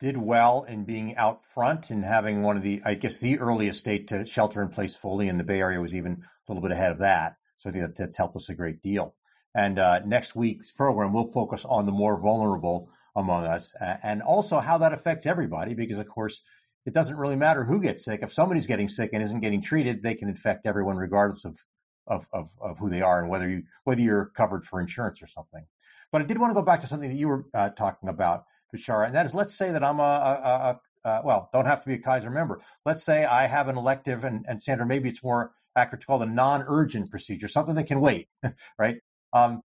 [0.00, 3.80] did well in being out front and having one of the, I guess, the earliest
[3.80, 6.72] state to shelter in place fully, and the Bay Area was even a little bit
[6.72, 7.36] ahead of that.
[7.56, 9.14] So I think that, that's helped us a great deal.
[9.54, 14.58] And uh, next week's program will focus on the more vulnerable among us, and also
[14.58, 16.42] how that affects everybody, because of course
[16.86, 18.20] it doesn't really matter who gets sick.
[18.22, 21.58] If somebody's getting sick and isn't getting treated, they can infect everyone regardless of
[22.06, 25.26] of, of, of who they are and whether you whether you're covered for insurance or
[25.26, 25.64] something.
[26.10, 28.44] But I did want to go back to something that you were uh, talking about,
[28.74, 31.82] Bechara, and that is let's say that I'm a, a, a, a, well, don't have
[31.82, 32.60] to be a Kaiser member.
[32.86, 36.22] Let's say I have an elective, and, and Sandra, maybe it's more accurate to call
[36.22, 38.28] it a non-urgent procedure, something that can wait,
[38.78, 38.96] right?
[39.32, 39.62] Um,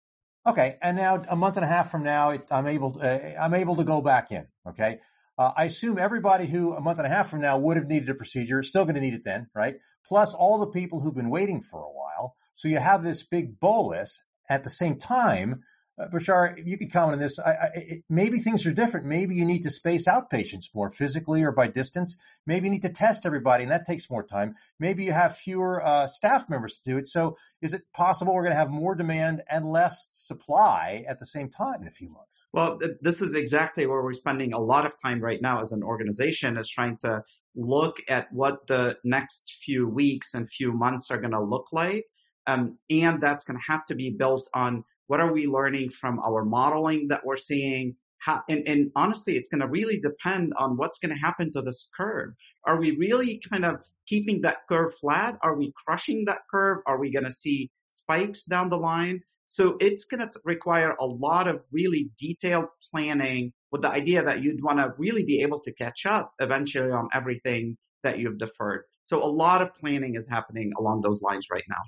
[0.46, 3.54] Okay, and now a month and a half from now, I'm able to, uh, I'm
[3.54, 4.46] able to go back in.
[4.68, 5.00] Okay,
[5.36, 8.08] uh, I assume everybody who a month and a half from now would have needed
[8.08, 9.76] a procedure is still going to need it then, right?
[10.06, 12.36] Plus all the people who've been waiting for a while.
[12.54, 14.22] So you have this big bolus.
[14.48, 15.64] At the same time,
[15.98, 17.38] uh, Bashar, you could comment on this.
[17.38, 19.06] I, I, it, maybe things are different.
[19.06, 22.18] Maybe you need to space out patients more physically or by distance.
[22.46, 24.56] Maybe you need to test everybody, and that takes more time.
[24.78, 27.06] Maybe you have fewer uh, staff members to do it.
[27.06, 31.26] So, is it possible we're going to have more demand and less supply at the
[31.26, 32.46] same time in a few months?
[32.52, 35.72] Well, th- this is exactly where we're spending a lot of time right now as
[35.72, 37.22] an organization, is trying to
[37.54, 42.04] look at what the next few weeks and few months are going to look like.
[42.46, 46.18] Um, and that's going to have to be built on what are we learning from
[46.20, 47.96] our modeling that we're seeing?
[48.18, 51.62] How, and, and honestly, it's going to really depend on what's going to happen to
[51.62, 52.34] this curve.
[52.64, 53.76] Are we really kind of
[54.06, 55.38] keeping that curve flat?
[55.42, 56.78] Are we crushing that curve?
[56.86, 59.20] Are we going to see spikes down the line?
[59.46, 64.42] So it's going to require a lot of really detailed planning with the idea that
[64.42, 68.84] you'd want to really be able to catch up eventually on everything that you've deferred.
[69.04, 71.82] So a lot of planning is happening along those lines right now.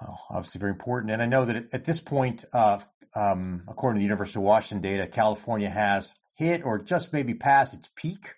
[0.00, 1.12] Well, obviously very important.
[1.12, 2.80] And I know that at this point, uh,
[3.14, 7.74] um, according to the University of Washington data, California has hit or just maybe passed
[7.74, 8.34] its peak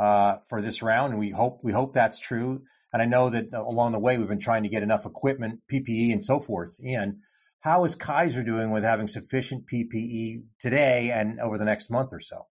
[0.00, 2.62] uh, for this round, and we hope we hope that's true.
[2.92, 6.12] And I know that along the way we've been trying to get enough equipment, PPE,
[6.12, 7.20] and so forth in.
[7.60, 12.20] How is Kaiser doing with having sufficient PPE today and over the next month or
[12.20, 12.46] so?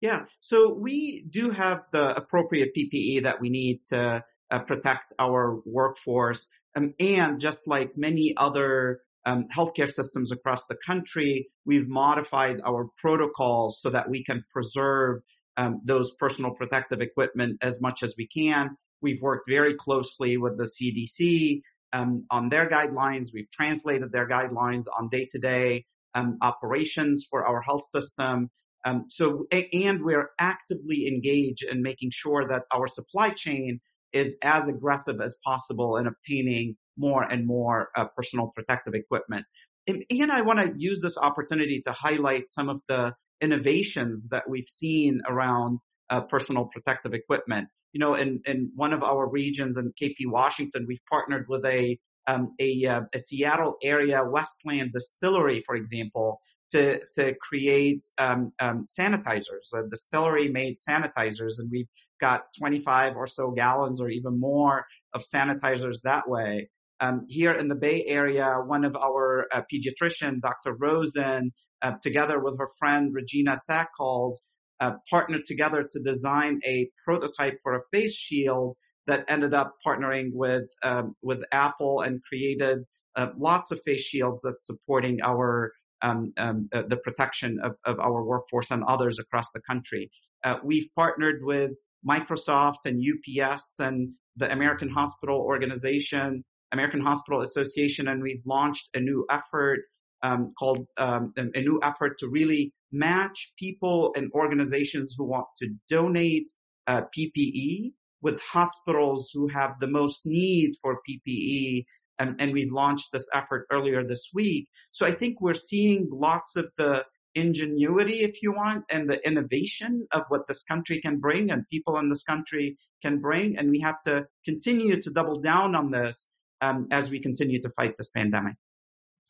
[0.00, 5.60] Yeah, so we do have the appropriate PPE that we need to uh, protect our
[5.66, 6.48] workforce.
[6.76, 12.88] Um, and just like many other um, healthcare systems across the country, we've modified our
[12.98, 15.22] protocols so that we can preserve
[15.56, 18.76] um, those personal protective equipment as much as we can.
[19.00, 21.60] We've worked very closely with the CDC
[21.92, 23.28] um, on their guidelines.
[23.32, 28.50] We've translated their guidelines on day-to-day um, operations for our health system.
[28.84, 33.80] Um, so, and we're actively engaged in making sure that our supply chain
[34.14, 39.44] is as aggressive as possible in obtaining more and more uh, personal protective equipment.
[39.86, 43.12] And, I want to use this opportunity to highlight some of the
[43.42, 47.68] innovations that we've seen around uh, personal protective equipment.
[47.92, 51.98] You know, in, in one of our regions in KP Washington, we've partnered with a
[52.26, 56.40] um, a, uh, a, Seattle area Westland distillery, for example,
[56.72, 59.74] to to create um, um, sanitizers.
[59.74, 61.88] A distillery made sanitizers, and we've
[62.20, 66.70] got 25 or so gallons or even more of sanitizers that way.
[67.00, 70.74] Um, here in the Bay Area, one of our uh, pediatrician, Dr.
[70.78, 71.52] Rosen,
[71.82, 74.36] uh, together with her friend Regina Sackholz,
[74.80, 80.30] uh, partnered together to design a prototype for a face shield that ended up partnering
[80.32, 82.78] with um, with Apple and created
[83.16, 87.98] uh, lots of face shields that's supporting our um, um, uh, the protection of, of
[87.98, 90.10] our workforce and others across the country.
[90.42, 91.72] Uh, we've partnered with
[92.08, 99.00] Microsoft and UPS and the American Hospital Organization, American Hospital Association, and we've launched a
[99.00, 99.80] new effort
[100.22, 105.68] um, called um, a new effort to really match people and organizations who want to
[105.88, 106.50] donate
[106.86, 107.92] uh, PPE
[108.22, 111.84] with hospitals who have the most need for PPE.
[112.18, 114.68] And, and we've launched this effort earlier this week.
[114.92, 117.04] So I think we're seeing lots of the
[117.34, 121.98] ingenuity, if you want, and the innovation of what this country can bring and people
[121.98, 123.56] in this country can bring.
[123.58, 126.30] And we have to continue to double down on this
[126.60, 128.54] um, as we continue to fight this pandemic.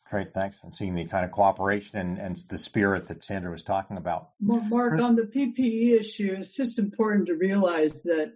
[0.09, 0.59] Great, thanks.
[0.63, 4.29] And seeing the kind of cooperation and, and the spirit that Sandra was talking about.
[4.39, 8.33] Mark, on the PPE issue, it's just important to realize that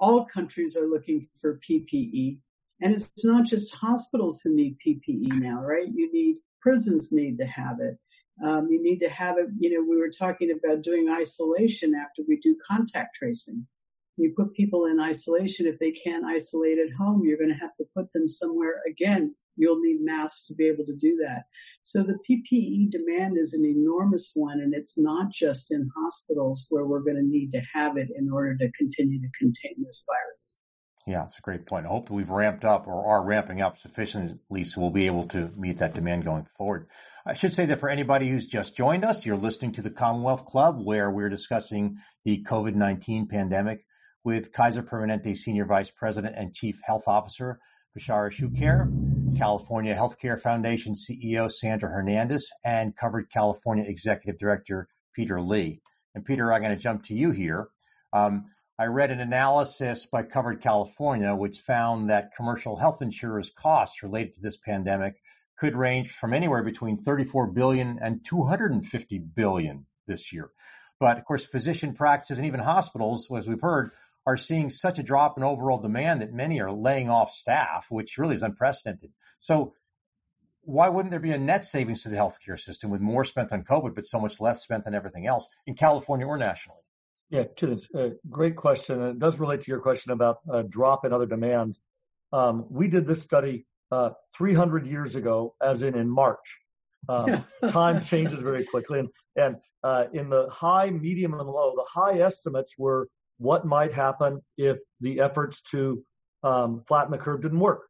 [0.00, 2.38] all countries are looking for PPE.
[2.80, 5.86] And it's not just hospitals who need PPE now, right?
[5.86, 7.98] You need prisons need to have it.
[8.42, 12.22] Um, you need to have it, you know, we were talking about doing isolation after
[12.26, 13.66] we do contact tracing.
[14.16, 15.66] You put people in isolation.
[15.66, 19.34] If they can't isolate at home, you're going to have to put them somewhere again.
[19.56, 21.44] You'll need masks to be able to do that.
[21.82, 26.84] So the PPE demand is an enormous one, and it's not just in hospitals where
[26.84, 30.58] we're going to need to have it in order to continue to contain this virus.
[31.06, 31.86] Yeah, it's a great point.
[31.86, 35.26] I hope that we've ramped up or are ramping up sufficiently so we'll be able
[35.28, 36.86] to meet that demand going forward.
[37.26, 40.46] I should say that for anybody who's just joined us, you're listening to the Commonwealth
[40.46, 43.84] Club where we're discussing the COVID-19 pandemic
[44.24, 47.58] with Kaiser Permanente Senior Vice President and Chief Health Officer
[47.98, 55.82] Bechara Choucair, California Healthcare Foundation CEO Sandra Hernandez, and Covered California Executive Director Peter Lee.
[56.14, 57.68] And Peter, I'm going to jump to you here.
[58.12, 58.46] Um,
[58.82, 64.32] I read an analysis by Covered California, which found that commercial health insurers' costs related
[64.32, 65.22] to this pandemic
[65.56, 70.50] could range from anywhere between 34 billion and 250 billion this year.
[70.98, 73.92] But of course, physician practices and even hospitals, as we've heard,
[74.26, 78.18] are seeing such a drop in overall demand that many are laying off staff, which
[78.18, 79.12] really is unprecedented.
[79.38, 79.74] So
[80.62, 83.62] why wouldn't there be a net savings to the healthcare system with more spent on
[83.62, 86.80] COVID, but so much less spent on everything else in California or nationally?
[87.32, 89.00] Yeah, to this, uh, great question.
[89.00, 91.78] And it does relate to your question about a drop in other demand.
[92.30, 96.60] Um, we did this study uh, 300 years ago, as in in March.
[97.08, 98.98] Um, time changes very quickly.
[98.98, 103.08] And, and uh, in the high, medium, and low, the high estimates were
[103.38, 106.04] what might happen if the efforts to
[106.42, 107.84] um, flatten the curve didn't work.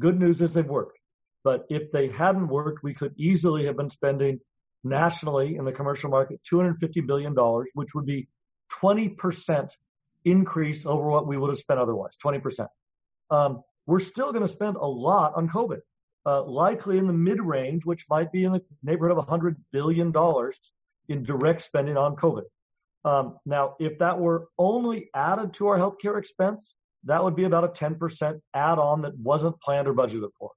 [0.00, 0.98] Good news is they've worked.
[1.44, 4.40] But if they hadn't worked, we could easily have been spending
[4.82, 7.32] nationally in the commercial market $250 billion,
[7.74, 8.26] which would be
[8.80, 9.70] 20%
[10.24, 12.68] increase over what we would have spent otherwise, 20%.
[13.30, 15.80] Um, we're still going to spend a lot on COVID,
[16.26, 20.12] uh, likely in the mid range, which might be in the neighborhood of $100 billion
[21.08, 22.44] in direct spending on COVID.
[23.04, 27.64] Um, now, if that were only added to our healthcare expense, that would be about
[27.64, 30.52] a 10% add on that wasn't planned or budgeted for.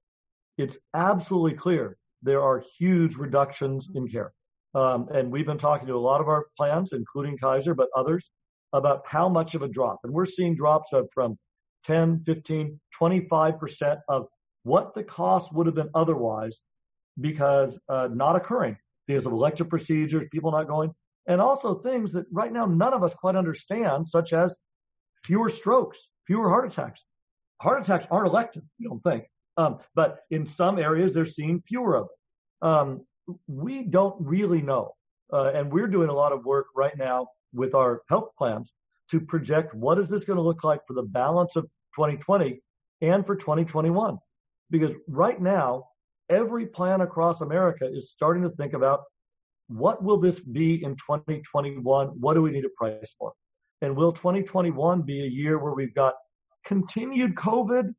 [0.56, 4.32] It's absolutely clear there are huge reductions in care.
[4.76, 8.30] Um, and we've been talking to a lot of our plans, including Kaiser, but others,
[8.74, 10.00] about how much of a drop.
[10.04, 11.38] And we're seeing drops of from
[11.86, 14.26] 10, 15, 25% of
[14.64, 16.60] what the cost would have been otherwise
[17.18, 20.92] because uh, not occurring because of elective procedures, people not going,
[21.26, 24.54] and also things that right now none of us quite understand, such as
[25.24, 27.02] fewer strokes, fewer heart attacks.
[27.62, 29.24] Heart attacks aren't elective, you don't think.
[29.56, 32.08] Um, but in some areas, they're seeing fewer of
[32.60, 32.70] them.
[32.70, 33.06] Um,
[33.46, 34.92] we don't really know.
[35.32, 38.72] Uh, and we're doing a lot of work right now with our health plans
[39.10, 41.64] to project what is this going to look like for the balance of
[41.96, 42.60] 2020
[43.00, 44.18] and for 2021.
[44.70, 45.84] Because right now,
[46.28, 49.02] every plan across America is starting to think about
[49.68, 52.08] what will this be in 2021?
[52.08, 53.32] What do we need to price for?
[53.82, 56.14] And will 2021 be a year where we've got
[56.64, 57.94] continued COVID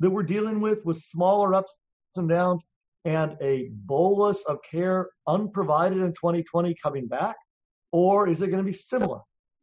[0.00, 1.74] that we're dealing with with smaller ups
[2.16, 2.62] and downs
[3.04, 7.36] and a bolus of care unprovided in 2020 coming back?
[7.92, 9.20] Or is it going to be similar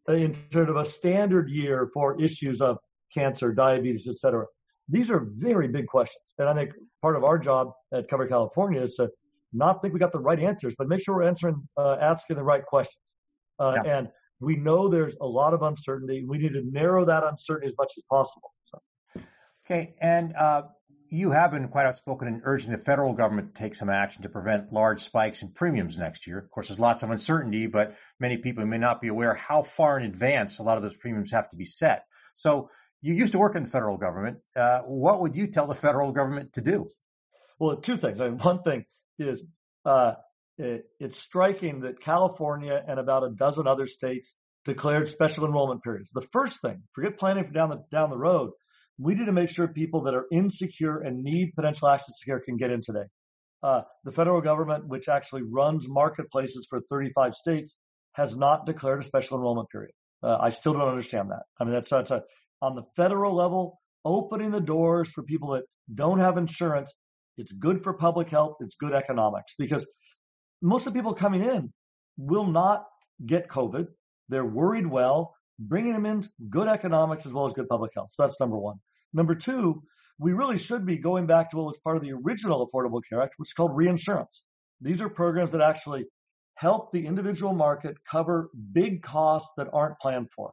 [0.07, 2.77] in sort of a standard year for issues of
[3.13, 4.45] cancer, diabetes, et cetera?
[4.89, 6.23] These are very big questions.
[6.37, 6.71] And I think
[7.01, 9.09] part of our job at Cover California is to
[9.53, 12.43] not think we got the right answers, but make sure we're answering, uh, asking the
[12.43, 13.01] right questions.
[13.59, 13.97] Uh, yeah.
[13.97, 14.09] And
[14.39, 16.25] we know there's a lot of uncertainty.
[16.25, 18.51] We need to narrow that uncertainty as much as possible.
[18.65, 19.21] So.
[19.65, 19.95] Okay.
[20.01, 20.63] And, uh,
[21.09, 24.29] you have been quite outspoken in urging the federal government to take some action to
[24.29, 26.37] prevent large spikes in premiums next year.
[26.37, 29.99] Of course, there's lots of uncertainty, but many people may not be aware how far
[29.99, 32.03] in advance a lot of those premiums have to be set.
[32.33, 32.69] So
[33.01, 34.39] you used to work in the federal government.
[34.55, 36.91] Uh, what would you tell the federal government to do?
[37.59, 38.19] Well, two things.
[38.21, 38.85] I mean, one thing
[39.17, 39.43] is
[39.85, 40.15] uh,
[40.57, 44.35] it, it's striking that California and about a dozen other states
[44.65, 46.11] declared special enrollment periods.
[46.11, 48.51] The first thing, forget planning for down the down the road
[48.99, 52.39] we need to make sure people that are insecure and need potential access to care
[52.39, 53.05] can get in today.
[53.63, 57.75] Uh, the federal government, which actually runs marketplaces for 35 states,
[58.13, 59.91] has not declared a special enrollment period.
[60.23, 61.43] Uh, I still don't understand that.
[61.59, 62.23] I mean, that's, that's a,
[62.61, 66.91] on the federal level, opening the doors for people that don't have insurance.
[67.37, 68.57] It's good for public health.
[68.61, 69.85] It's good economics because
[70.61, 71.71] most of the people coming in
[72.17, 72.85] will not
[73.23, 73.87] get COVID.
[74.29, 75.35] They're worried well.
[75.59, 78.11] Bringing them in, good economics as well as good public health.
[78.11, 78.79] So that's number one.
[79.13, 79.83] Number two,
[80.19, 83.21] we really should be going back to what was part of the original Affordable Care
[83.21, 84.43] Act, which is called reinsurance.
[84.81, 86.05] These are programs that actually
[86.55, 90.51] help the individual market cover big costs that aren't planned for.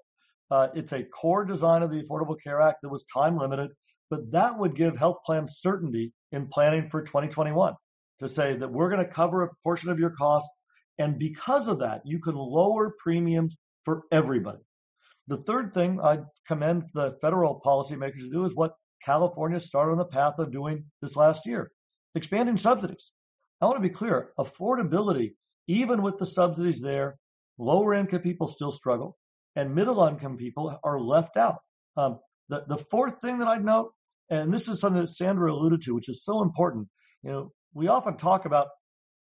[0.50, 3.70] Uh, it's a core design of the Affordable Care Act that was time limited,
[4.10, 7.74] but that would give health plans certainty in planning for 2021
[8.20, 10.50] to say that we're going to cover a portion of your costs.
[10.98, 14.60] And because of that, you can lower premiums for everybody.
[15.28, 19.98] The third thing I'd commend the federal policymakers to do is what California started on
[19.98, 21.70] the path of doing this last year,
[22.14, 23.10] expanding subsidies.
[23.60, 25.34] I want to be clear, affordability,
[25.66, 27.16] even with the subsidies there,
[27.58, 29.16] lower income people still struggle
[29.56, 31.60] and middle income people are left out.
[31.96, 32.18] Um,
[32.48, 33.92] the, the fourth thing that I'd note,
[34.28, 36.88] and this is something that Sandra alluded to, which is so important,
[37.22, 38.68] you know, we often talk about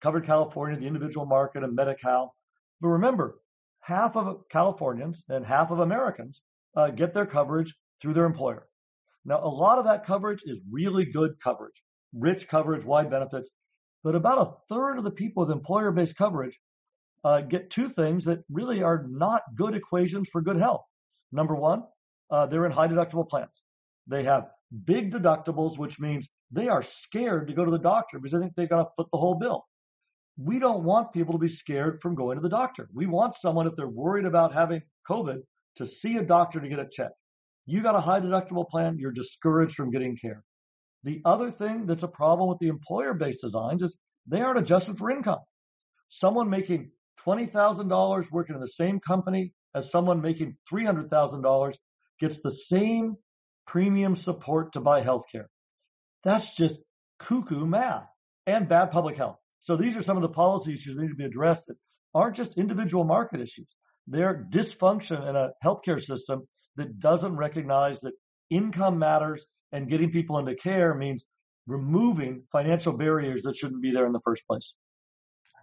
[0.01, 2.35] covered California, the individual market and Medi-Cal,
[2.81, 3.39] but remember,
[3.83, 6.41] half of Californians and half of Americans
[6.77, 8.67] uh, get their coverage through their employer.
[9.25, 13.51] Now, a lot of that coverage is really good coverage, rich coverage, wide benefits,
[14.03, 16.59] but about a third of the people with employer-based coverage
[17.25, 20.85] uh, get two things that really are not good equations for good health.
[21.31, 21.85] Number one,
[22.31, 23.63] uh, they're in high deductible plans.
[24.07, 24.49] They have
[24.85, 28.55] big deductibles, which means they are scared to go to the doctor because they think
[28.57, 29.65] they're going to foot the whole bill
[30.37, 32.89] we don't want people to be scared from going to the doctor.
[32.93, 35.43] We want someone, if they're worried about having COVID,
[35.77, 37.15] to see a doctor to get it checked.
[37.67, 40.43] You got a high deductible plan, you're discouraged from getting care.
[41.05, 45.11] The other thing that's a problem with the employer-based designs is they aren't adjusted for
[45.11, 45.41] income.
[46.09, 46.91] Someone making
[47.27, 51.75] $20,000 working in the same company as someone making $300,000
[52.21, 53.17] gets the same
[53.67, 55.47] premium support to buy healthcare.
[56.25, 56.77] That's just
[57.19, 58.07] cuckoo math
[58.47, 59.39] and bad public health.
[59.63, 61.77] So these are some of the policy issues that need to be addressed that
[62.15, 63.75] aren't just individual market issues.
[64.07, 66.43] They're dysfunction in a healthcare system
[66.77, 68.15] that doesn't recognize that
[68.51, 71.25] income matters and getting people into care means
[71.67, 74.75] removing financial barriers that shouldn't be there in the first place.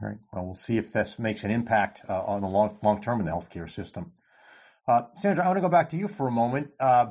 [0.02, 0.18] All right.
[0.32, 3.26] Well, we'll see if this makes an impact uh, on the long, long term in
[3.26, 4.14] the healthcare system.
[4.88, 6.72] Uh, Sandra, I want to go back to you for a moment.
[6.80, 7.08] Uh,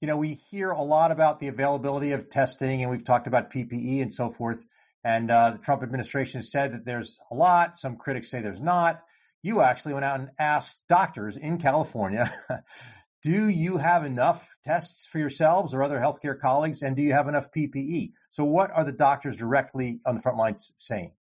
[0.00, 3.52] you know, we hear a lot about the availability of testing, and we've talked about
[3.52, 4.62] PPE and so forth.
[5.04, 7.76] And uh, the Trump administration said that there's a lot.
[7.76, 9.02] Some critics say there's not.
[9.42, 12.30] You actually went out and asked doctors in California,
[13.22, 17.28] do you have enough tests for yourselves or other healthcare colleagues, and do you have
[17.28, 18.12] enough PPE?
[18.30, 21.12] So, what are the doctors directly on the front lines saying?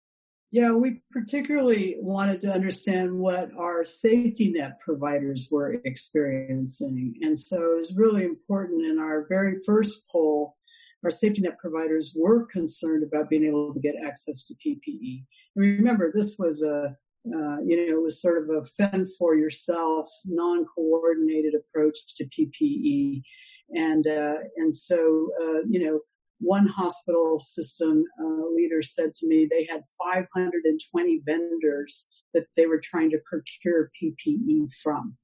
[0.53, 7.15] Yeah, we particularly wanted to understand what our safety net providers were experiencing.
[7.23, 10.57] And so it was really important in our very first poll,
[11.05, 15.25] our safety net providers were concerned about being able to get access to PPE.
[15.57, 16.95] And remember, this was a,
[17.27, 23.23] uh, you know, it was sort of a fend for yourself, non-coordinated approach to PPE.
[23.71, 26.01] And, uh, and so, uh, you know,
[26.41, 32.81] one hospital system uh, leader said to me they had 520 vendors that they were
[32.83, 35.17] trying to procure PPE from.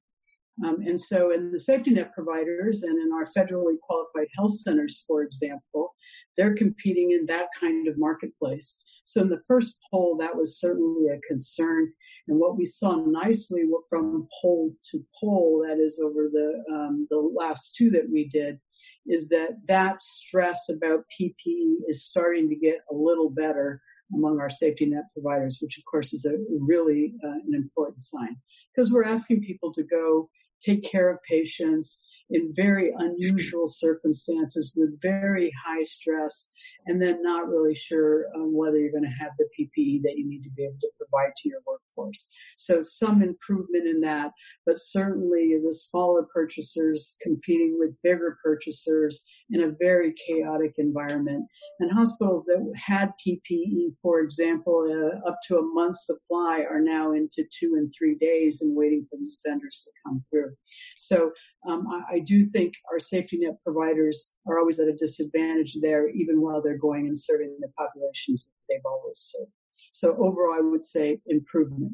[0.65, 5.03] Um, and so in the safety net providers and in our federally qualified health centers,
[5.07, 5.93] for example,
[6.35, 8.79] they're competing in that kind of marketplace.
[9.03, 11.93] So in the first poll, that was certainly a concern.
[12.27, 17.17] And what we saw nicely from poll to poll, that is over the um, the
[17.17, 18.59] last two that we did,
[19.05, 23.81] is that that stress about PPE is starting to get a little better
[24.13, 28.35] among our safety net providers, which of course is a really uh, an important sign
[28.75, 30.29] because we're asking people to go
[30.61, 36.51] take care of patients in very unusual circumstances with very high stress
[36.87, 40.27] and then not really sure um, whether you're going to have the PPE that you
[40.27, 42.29] need to be able to provide to your workforce.
[42.57, 44.31] So some improvement in that,
[44.65, 51.45] but certainly the smaller purchasers competing with bigger purchasers in a very chaotic environment.
[51.79, 57.13] And hospitals that had PPE, for example, uh, up to a month's supply are now
[57.13, 60.53] into two and three days and waiting for these vendors to come through.
[60.97, 61.31] So
[61.67, 66.09] um, I, I, do think our safety net providers are always at a disadvantage there,
[66.09, 69.51] even while they're going and serving the populations that they've always served.
[69.91, 71.93] So overall, I would say improvement.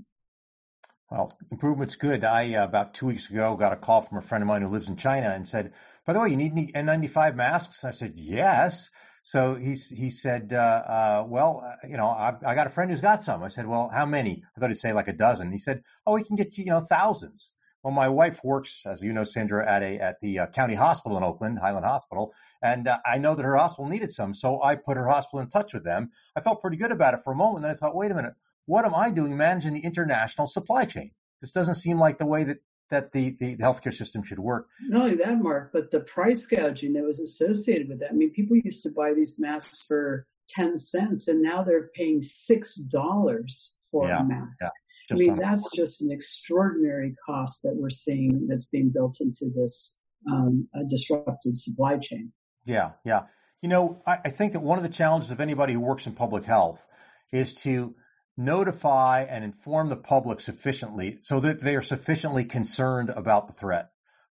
[1.10, 2.24] Well, improvement's good.
[2.24, 4.68] I, uh, about two weeks ago, got a call from a friend of mine who
[4.68, 5.74] lives in China and said,
[6.06, 7.84] by the way, you need N95 masks?
[7.84, 8.90] I said, yes.
[9.22, 12.92] So he, he said, uh, uh, well, uh, you know, I, I got a friend
[12.92, 13.42] who's got some.
[13.42, 14.44] I said, well, how many?
[14.56, 15.52] I thought he'd say like a dozen.
[15.52, 17.52] He said, oh, we can get you, you know, thousands.
[17.84, 21.18] Well, my wife works, as you know, Sandra, at a at the uh, county hospital
[21.18, 24.76] in Oakland, Highland Hospital, and uh, I know that her hospital needed some, so I
[24.76, 26.12] put her hospital in touch with them.
[26.36, 28.34] I felt pretty good about it for a moment, then I thought, wait a minute,
[28.66, 31.12] what am I doing managing the international supply chain?
[31.42, 32.60] This doesn't seem like the way that
[32.90, 34.68] that the, the healthcare system should work.
[34.88, 38.12] Not only that, Mark, but the price gouging that was associated with that.
[38.12, 42.22] I mean, people used to buy these masks for 10 cents and now they're paying
[42.22, 43.54] $6
[43.92, 44.62] for yeah, a mask.
[44.62, 44.70] Yeah.
[45.12, 49.99] I mean, that's just an extraordinary cost that we're seeing that's being built into this
[50.32, 52.32] um, disrupted supply chain.
[52.66, 53.24] Yeah, yeah.
[53.62, 56.14] You know, I, I think that one of the challenges of anybody who works in
[56.14, 56.86] public health
[57.32, 57.95] is to
[58.38, 63.89] notify and inform the public sufficiently so that they are sufficiently concerned about the threat,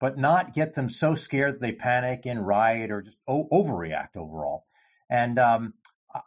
[0.01, 4.65] but not get them so scared that they panic and riot or just overreact overall.
[5.09, 5.75] And um,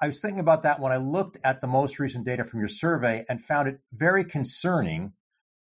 [0.01, 2.69] I was thinking about that when I looked at the most recent data from your
[2.69, 5.13] survey and found it very concerning,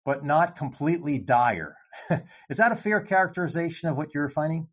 [0.06, 1.76] but not completely dire.
[2.50, 4.68] Is that a fair characterization of what you're finding?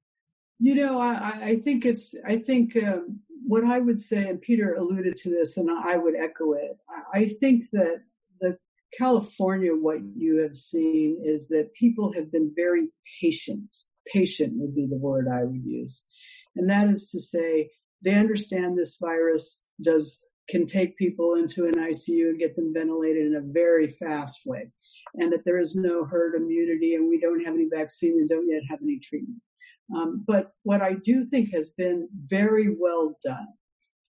[0.59, 4.75] You know, I, I think it's, I think um, what I would say, and Peter
[4.75, 6.77] alluded to this and I would echo it.
[7.15, 8.03] I think that
[8.41, 8.59] the
[8.97, 12.89] California, what you have seen is that people have been very
[13.23, 13.75] patient.
[14.13, 16.07] Patient would be the word I would use.
[16.57, 17.71] And that is to say,
[18.03, 23.27] they understand this virus does can take people into an ICU and get them ventilated
[23.27, 24.71] in a very fast way,
[25.15, 28.49] and that there is no herd immunity, and we don't have any vaccine and don't
[28.49, 29.41] yet have any treatment.
[29.95, 33.49] Um, but what I do think has been very well done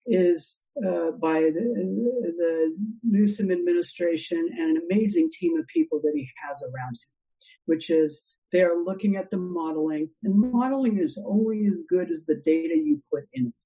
[0.06, 6.28] is uh, by the, the Newsom administration and an amazing team of people that he
[6.46, 7.10] has around him,
[7.66, 12.26] which is they are looking at the modeling, and modeling is only as good as
[12.26, 13.64] the data you put in it.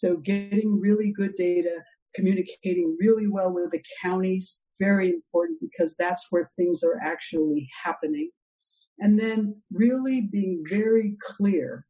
[0.00, 1.82] So getting really good data,
[2.14, 8.30] communicating really well with the counties, very important because that's where things are actually happening.
[8.98, 11.84] And then really being very clear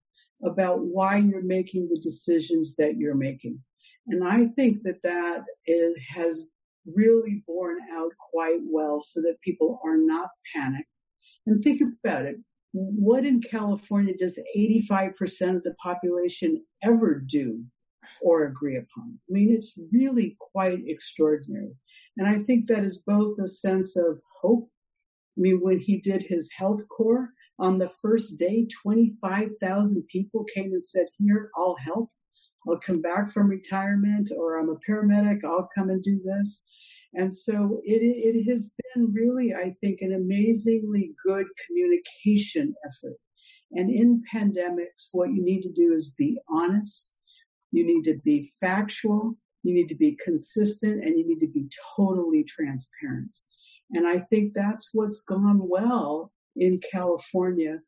[0.45, 3.61] about why you're making the decisions that you're making.
[4.09, 6.47] And I think that that is, has
[6.85, 10.89] really borne out quite well so that people are not panicked.
[11.47, 12.39] And think about it.
[12.73, 15.15] What in California does 85%
[15.55, 17.67] of the population ever do
[18.23, 19.19] or agree upon?
[19.29, 21.75] I mean, it's really quite extraordinary.
[22.17, 24.69] And I think that is both a sense of hope.
[25.37, 30.73] I mean, when he did his health corps on the first day, 25,000 people came
[30.73, 32.11] and said, here, I'll help.
[32.69, 35.45] I'll come back from retirement or I'm a paramedic.
[35.45, 36.67] I'll come and do this.
[37.15, 43.17] And so it, it has been really, I think, an amazingly good communication effort.
[43.73, 47.15] And in pandemics, what you need to do is be honest.
[47.73, 49.37] You need to be factual.
[49.63, 53.37] You need to be consistent and you need to be totally transparent.
[53.93, 57.81] And I think that's what's gone well in California,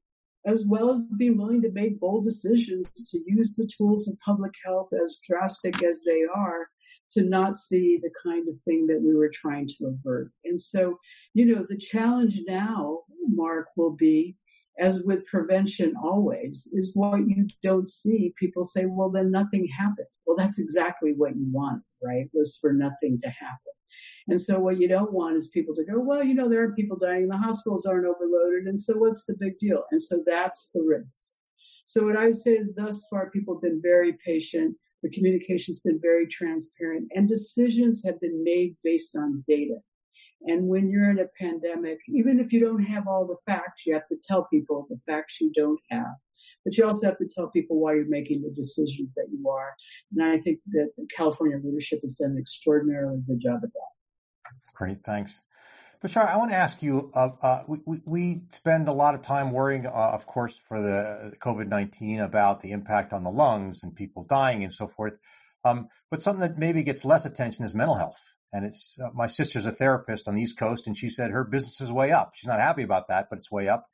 [0.44, 4.52] as well as being willing to make bold decisions to use the tools of public
[4.64, 6.68] health as drastic as they are
[7.12, 10.30] to not see the kind of thing that we were trying to avert.
[10.44, 10.98] And so,
[11.34, 14.36] you know, the challenge now, Mark, will be
[14.78, 18.32] as with prevention always is what you don't see.
[18.38, 20.08] People say, well, then nothing happened.
[20.26, 22.28] Well, that's exactly what you want, right?
[22.32, 23.72] Was for nothing to happen.
[24.28, 26.74] And so what you don't want is people to go, well, you know, there are
[26.74, 27.28] people dying.
[27.28, 28.66] The hospitals aren't overloaded.
[28.66, 29.82] And so what's the big deal?
[29.90, 31.38] And so that's the risk.
[31.86, 34.76] So what I say is thus far, people have been very patient.
[35.02, 39.78] The communication's been very transparent and decisions have been made based on data.
[40.46, 43.94] And when you're in a pandemic, even if you don't have all the facts, you
[43.94, 46.14] have to tell people the facts you don't have.
[46.64, 49.74] But you also have to tell people why you're making the decisions that you are.
[50.16, 54.52] And I think that the California leadership has done an extraordinarily good job at that.
[54.74, 55.40] Great, thanks.
[56.04, 57.12] Bashar, I want to ask you.
[57.14, 61.32] Uh, uh, we, we spend a lot of time worrying, uh, of course, for the
[61.38, 65.14] COVID nineteen about the impact on the lungs and people dying and so forth.
[65.64, 68.20] Um, but something that maybe gets less attention is mental health.
[68.52, 71.44] And it's uh, my sister's a therapist on the East Coast, and she said her
[71.44, 72.32] business is way up.
[72.34, 73.86] She's not happy about that, but it's way up.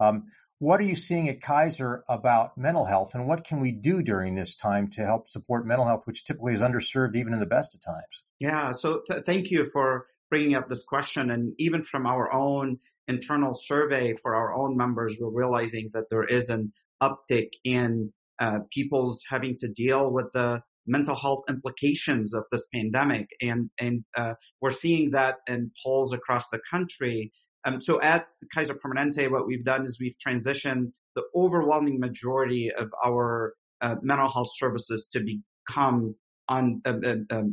[0.00, 0.24] Um,
[0.58, 4.34] what are you seeing at Kaiser about mental health, and what can we do during
[4.34, 7.74] this time to help support mental health, which typically is underserved even in the best
[7.74, 8.24] of times?
[8.38, 11.30] Yeah, so th- thank you for bringing up this question.
[11.30, 16.24] And even from our own internal survey for our own members, we're realizing that there
[16.24, 22.44] is an uptick in uh, people's having to deal with the mental health implications of
[22.52, 23.28] this pandemic.
[23.40, 27.32] And, and, uh, we're seeing that in polls across the country.
[27.64, 32.90] Um, so at Kaiser Permanente, what we've done is we've transitioned the overwhelming majority of
[33.04, 36.14] our uh, mental health services to become
[36.48, 36.92] on uh,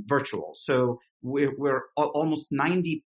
[0.06, 0.54] virtual.
[0.56, 3.02] So we're, we're almost 90%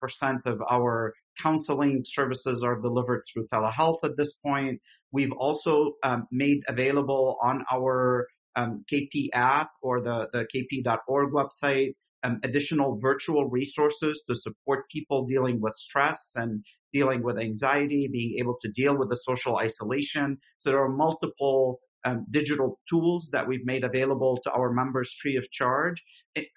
[0.46, 4.82] of our counseling services are delivered through telehealth at this point.
[5.12, 8.28] We've also um, made available on our
[8.58, 11.94] um, KP app or the, the kp.org website,
[12.24, 18.38] um, additional virtual resources to support people dealing with stress and dealing with anxiety, being
[18.40, 20.38] able to deal with the social isolation.
[20.58, 25.36] So there are multiple um, digital tools that we've made available to our members free
[25.36, 26.04] of charge.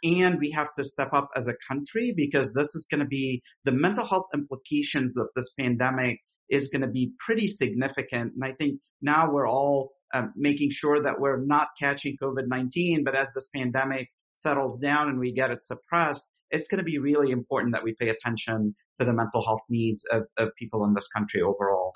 [0.03, 3.43] And we have to step up as a country because this is going to be
[3.65, 8.33] the mental health implications of this pandemic is going to be pretty significant.
[8.35, 13.15] And I think now we're all um, making sure that we're not catching COVID-19, but
[13.15, 17.31] as this pandemic settles down and we get it suppressed, it's going to be really
[17.31, 21.09] important that we pay attention to the mental health needs of, of people in this
[21.09, 21.93] country overall.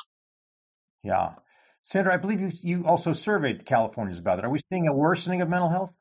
[1.03, 1.35] Yeah.
[1.83, 4.45] Sandra, I believe you, you also surveyed Californians about it.
[4.45, 5.95] Are we seeing a worsening of mental health?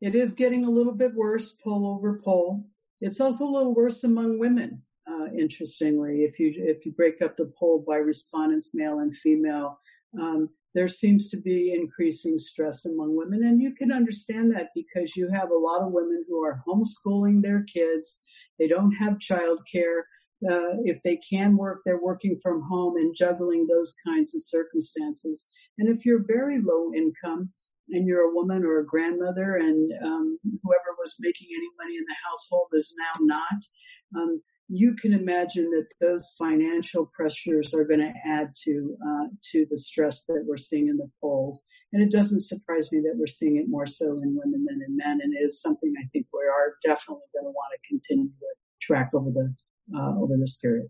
[0.00, 2.64] It is getting a little bit worse, poll over poll.
[3.00, 4.82] It's also a little worse among women.
[5.08, 9.78] Uh, interestingly, if you if you break up the poll by respondents, male and female,
[10.20, 13.44] um, there seems to be increasing stress among women.
[13.44, 17.40] And you can understand that because you have a lot of women who are homeschooling
[17.40, 18.20] their kids.
[18.58, 20.02] They don't have childcare.
[20.46, 25.48] Uh, if they can work, they're working from home and juggling those kinds of circumstances.
[25.78, 27.48] And if you're very low income
[27.88, 32.04] and you're a woman or a grandmother and um, whoever was making any money in
[32.06, 38.00] the household is now not, um, you can imagine that those financial pressures are going
[38.00, 41.64] to add to uh, to the stress that we're seeing in the polls.
[41.92, 44.96] And it doesn't surprise me that we're seeing it more so in women than in
[44.96, 45.20] men.
[45.22, 48.46] And it is something I think we are definitely going to want to continue to
[48.80, 49.54] track over the
[49.96, 50.88] uh, over this period.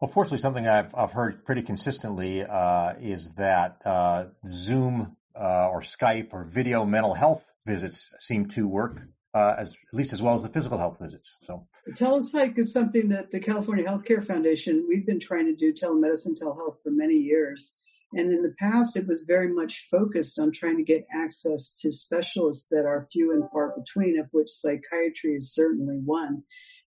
[0.00, 5.80] Well, fortunately, something I've, I've heard pretty consistently uh, is that uh, Zoom uh, or
[5.80, 9.00] Skype or video mental health visits seem to work
[9.34, 11.36] uh, as at least as well as the physical health visits.
[11.42, 16.38] So telepsych is something that the California Healthcare Foundation we've been trying to do telemedicine,
[16.38, 17.78] telehealth for many years.
[18.14, 21.92] And in the past, it was very much focused on trying to get access to
[21.92, 26.42] specialists that are few and far between, of which psychiatry is certainly one.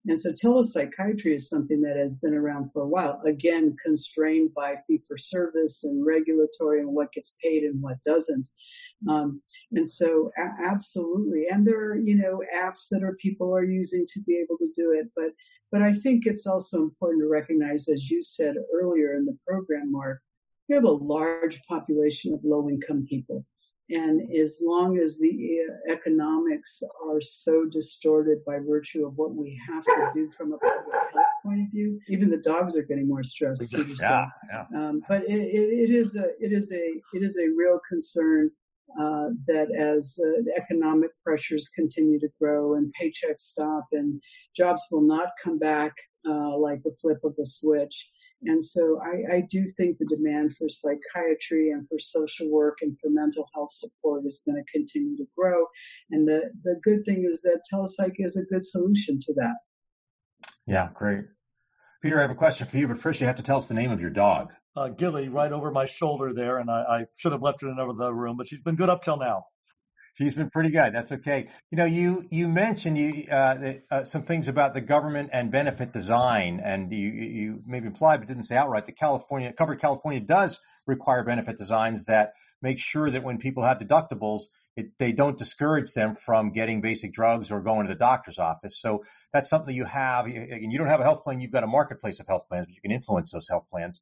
[0.08, 4.76] And so telepsychiatry is something that has been around for a while, again, constrained by
[4.88, 8.48] fee for service and regulatory and what gets paid and what doesn't.
[9.10, 9.42] Um,
[9.72, 11.48] and so a- absolutely.
[11.52, 14.70] And there are, you know, apps that are people are using to be able to
[14.76, 15.08] do it.
[15.16, 15.32] But,
[15.72, 19.92] but I think it's also important to recognize, as you said earlier in the program,
[19.92, 20.22] Mark,
[20.70, 23.46] we have a large population of low income people.
[23.90, 29.60] And as long as the uh, economics are so distorted by virtue of what we
[29.68, 33.08] have to do from a public health point of view, even the dogs are getting
[33.08, 33.68] more stressed.
[34.00, 34.66] Yeah, yeah.
[34.74, 38.50] Um, but it, it, it is a it is a it is a real concern
[39.00, 44.22] uh, that as uh, economic pressures continue to grow and paychecks stop and
[44.56, 45.94] jobs will not come back
[46.28, 48.10] uh, like the flip of a switch.
[48.44, 52.98] And so I, I, do think the demand for psychiatry and for social work and
[53.00, 55.66] for mental health support is going to continue to grow.
[56.10, 59.58] And the, the good thing is that telepsych is a good solution to that.
[60.66, 61.26] Yeah, great.
[62.02, 63.76] Peter, I have a question for you, but first you have to tell us the
[63.76, 64.54] name of your dog.
[64.76, 67.78] Uh, Gilly, right over my shoulder there, and I, I should have left her in
[67.78, 69.44] another room, but she's been good up till now.
[70.14, 70.94] She's been pretty good.
[70.94, 71.48] That's okay.
[71.72, 75.52] You know, you you mentioned you uh, the, uh, some things about the government and
[75.52, 80.20] benefit design, and you you maybe implied but didn't say outright that California, covered California,
[80.20, 84.42] does require benefit designs that make sure that when people have deductibles,
[84.76, 88.80] it, they don't discourage them from getting basic drugs or going to the doctor's office.
[88.80, 89.04] So
[89.34, 90.26] that's something that you have.
[90.26, 92.76] And you don't have a health plan; you've got a marketplace of health plans, but
[92.76, 94.02] you can influence those health plans.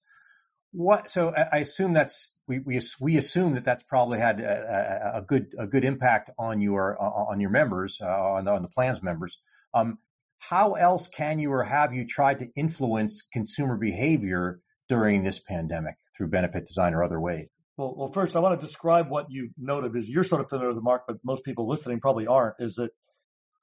[0.71, 1.09] What?
[1.09, 5.53] So I assume that's we we we assume that that's probably had a, a good
[5.57, 9.39] a good impact on your on your members uh, on the on the plans members.
[9.73, 9.97] Um,
[10.37, 15.95] how else can you or have you tried to influence consumer behavior during this pandemic
[16.15, 17.47] through benefit design or other ways?
[17.77, 20.69] Well, well, first I want to describe what you noted because you're sort of familiar
[20.69, 22.55] with the mark, but most people listening probably aren't.
[22.59, 22.91] Is that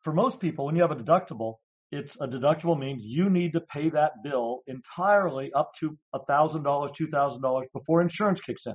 [0.01, 1.57] for most people, when you have a deductible,
[1.97, 7.65] it's a deductible means you need to pay that bill entirely up to $1,000, $2,000
[7.73, 8.75] before insurance kicks in.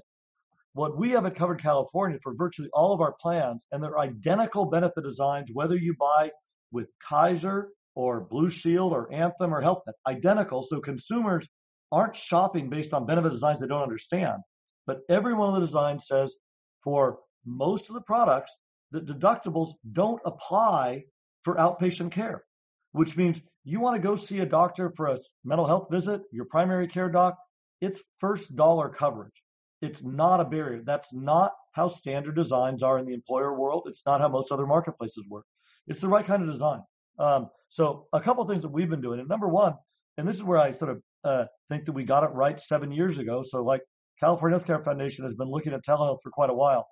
[0.73, 4.65] What we have at Covered California for virtually all of our plans, and they're identical
[4.65, 6.31] benefit designs, whether you buy
[6.71, 10.61] with Kaiser or Blue Shield or Anthem or HealthNet, identical.
[10.61, 11.47] So consumers
[11.91, 14.41] aren't shopping based on benefit designs they don't understand.
[14.87, 16.35] But every one of the designs says
[16.83, 18.55] for most of the products,
[18.91, 21.03] the deductibles don't apply
[21.43, 22.43] for outpatient care
[22.91, 26.45] which means you want to go see a doctor for a mental health visit, your
[26.45, 27.37] primary care doc,
[27.79, 29.43] it's first dollar coverage.
[29.81, 30.83] It's not a barrier.
[30.85, 33.83] That's not how standard designs are in the employer world.
[33.87, 35.45] It's not how most other marketplaces work.
[35.87, 36.81] It's the right kind of design.
[37.17, 39.19] Um, so a couple of things that we've been doing.
[39.19, 39.75] And number one,
[40.17, 42.91] and this is where I sort of uh, think that we got it right seven
[42.91, 43.43] years ago.
[43.43, 43.81] So like
[44.19, 46.87] California Healthcare Foundation has been looking at telehealth for quite a while.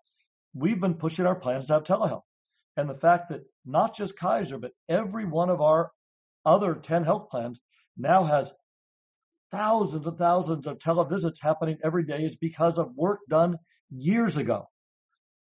[0.54, 2.24] We've been pushing our plans to have telehealth.
[2.80, 5.92] And the fact that not just Kaiser, but every one of our
[6.46, 7.60] other 10 health plans
[7.98, 8.54] now has
[9.52, 13.58] thousands and thousands of televisits happening every day is because of work done
[13.90, 14.70] years ago.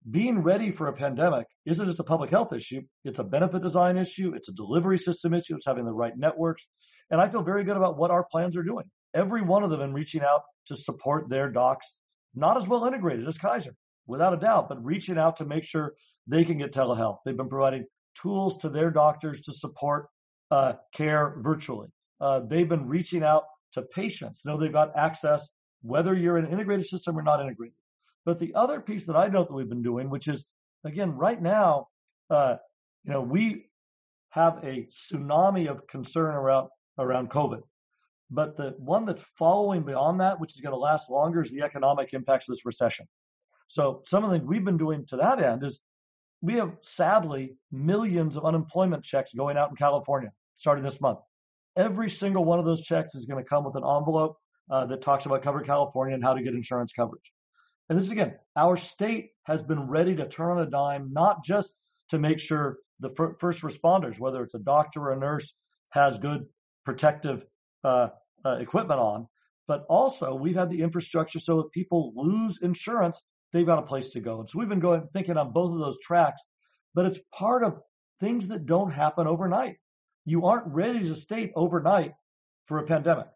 [0.10, 2.84] Being ready for a pandemic isn't just a public health issue.
[3.04, 4.32] It's a benefit design issue.
[4.34, 5.58] It's a delivery system issue.
[5.58, 6.66] It's having the right networks.
[7.12, 8.86] And I feel very good about what our plans are doing.
[9.14, 11.92] Every one of them in reaching out to support their docs,
[12.34, 13.76] not as well integrated as Kaiser,
[14.08, 15.94] without a doubt, but reaching out to make sure
[16.28, 17.20] they can get telehealth.
[17.26, 17.86] They've been providing
[18.16, 20.08] tools to their doctors to support
[20.52, 21.90] uh, care virtually.
[22.20, 23.44] Uh, they've been reaching out
[23.74, 24.46] to patients.
[24.46, 25.50] Know, they've got access,
[25.82, 27.76] whether you're in an integrated system or not integrated.
[28.26, 30.46] But the other piece that I note that we've been doing, which is
[30.84, 31.88] again, right now,
[32.30, 32.58] uh,
[33.04, 33.66] you know, we
[34.30, 37.62] have a tsunami of concern around around COVID.
[38.32, 41.62] But the one that's following beyond that, which is going to last longer, is the
[41.62, 43.08] economic impacts of this recession.
[43.68, 45.80] So some of the things we've been doing to that end is
[46.42, 51.20] we have sadly millions of unemployment checks going out in California starting this month.
[51.76, 54.38] Every single one of those checks is going to come with an envelope
[54.70, 57.32] uh, that talks about Covered California and how to get insurance coverage.
[57.90, 61.44] And this is, again, our state has been ready to turn on a dime, not
[61.44, 61.76] just
[62.10, 65.54] to make sure the fir- first responders, whether it's a doctor or a nurse,
[65.90, 66.46] has good
[66.84, 67.46] protective
[67.84, 68.10] uh,
[68.44, 69.28] uh, equipment on,
[69.68, 73.22] but also we've had the infrastructure so if people lose insurance,
[73.56, 74.42] they've got a place to go.
[74.42, 76.42] And so we've been going thinking on both of those tracks,
[76.94, 77.80] but it's part of
[78.20, 79.78] things that don't happen overnight.
[80.26, 82.12] You aren't ready to state overnight
[82.66, 83.28] for a pandemic.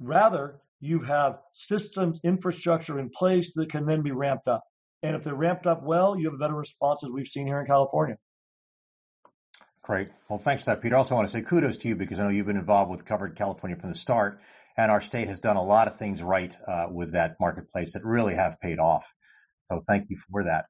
[0.00, 4.64] Rather, you have systems, infrastructure in place that can then be ramped up.
[5.02, 7.60] And if they're ramped up well, you have a better response as we've seen here
[7.60, 8.16] in California.
[9.82, 10.08] Great.
[10.28, 10.94] Well, thanks for that, Peter.
[10.94, 13.04] I also want to say kudos to you because I know you've been involved with
[13.04, 14.40] Covered California from the start,
[14.76, 18.04] and our state has done a lot of things right uh, with that marketplace that
[18.04, 19.04] really have paid off.
[19.70, 20.66] So thank you for that.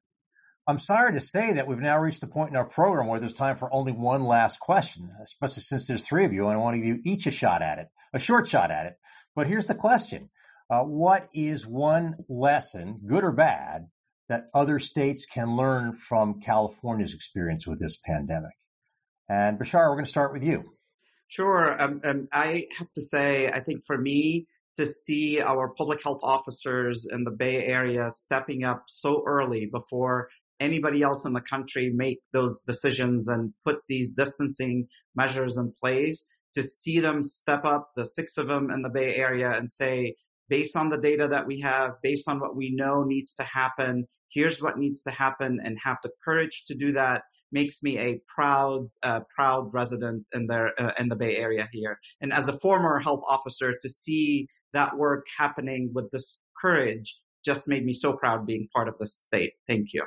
[0.67, 3.33] I'm sorry to say that we've now reached the point in our program where there's
[3.33, 6.75] time for only one last question, especially since there's three of you and I want
[6.75, 8.93] to give you each a shot at it, a short shot at it.
[9.35, 10.29] But here's the question.
[10.69, 13.87] Uh, what is one lesson, good or bad,
[14.29, 18.55] that other states can learn from California's experience with this pandemic?
[19.27, 20.75] And Bashar, we're going to start with you.
[21.27, 21.81] Sure.
[21.81, 24.47] Um, um, I have to say, I think for me,
[24.77, 30.29] to see our public health officers in the Bay Area stepping up so early before
[30.59, 36.27] anybody else in the country make those decisions and put these distancing measures in place
[36.53, 40.15] to see them step up, the six of them in the Bay Area and say,
[40.49, 44.05] based on the data that we have, based on what we know needs to happen,
[44.33, 48.19] here's what needs to happen and have the courage to do that makes me a
[48.33, 51.99] proud, uh, proud resident in there, uh, in the Bay Area here.
[52.21, 57.67] And as a former health officer to see that work happening with this courage just
[57.67, 59.53] made me so proud being part of this state.
[59.67, 60.05] Thank you.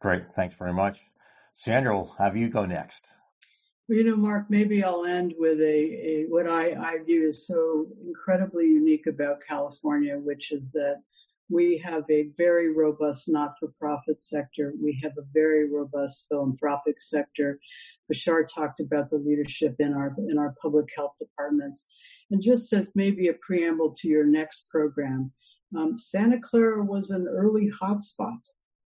[0.00, 0.32] Great.
[0.34, 1.00] Thanks very much.
[1.54, 3.08] Sandra, will have you go next.
[3.88, 7.46] Well, you know, Mark, maybe I'll end with a, a what I, I view as
[7.46, 10.96] so incredibly unique about California, which is that
[11.48, 14.74] we have a very robust not-for-profit sector.
[14.82, 17.58] We have a very robust philanthropic sector.
[18.12, 21.88] Bechara talked about the leadership in our in our public health departments,
[22.30, 25.32] and just as maybe a preamble to your next program,
[25.76, 28.40] um, Santa Clara was an early hotspot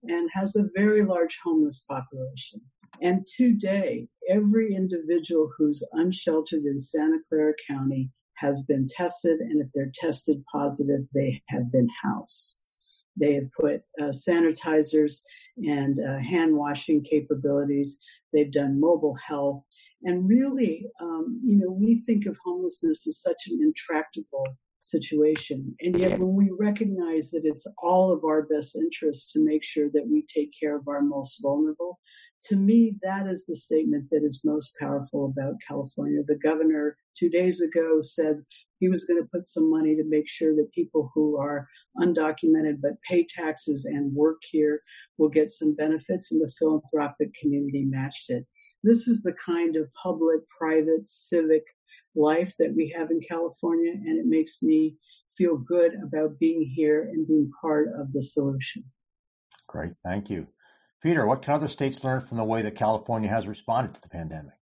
[0.04, 2.62] and has a very large homeless population.
[3.02, 9.68] And today, every individual who's unsheltered in Santa Clara County has been tested, and if
[9.74, 12.58] they're tested positive, they have been housed.
[13.20, 15.20] They have put uh, sanitizers
[15.58, 18.00] and uh, hand washing capabilities.
[18.34, 19.66] They've done mobile health.
[20.04, 24.46] And really, um, you know, we think of homelessness as such an intractable
[24.82, 25.76] situation.
[25.82, 29.90] And yet when we recognize that it's all of our best interest to make sure
[29.94, 32.00] that we take care of our most vulnerable,
[32.46, 36.22] to me, that is the statement that is most powerful about California.
[36.26, 38.42] The governor two days ago said
[38.80, 41.68] he was going to put some money to make sure that people who are
[42.00, 44.82] undocumented but pay taxes and work here
[45.20, 48.48] will get some benefits, and the philanthropic community matched it.
[48.84, 51.64] This is the kind of public, private, civic
[52.16, 54.96] life that we have in California, and it makes me
[55.38, 58.84] feel good about being here and being part of the solution.
[59.68, 60.48] Great, thank you.
[61.02, 64.10] Peter, what can other states learn from the way that California has responded to the
[64.10, 64.54] pandemic?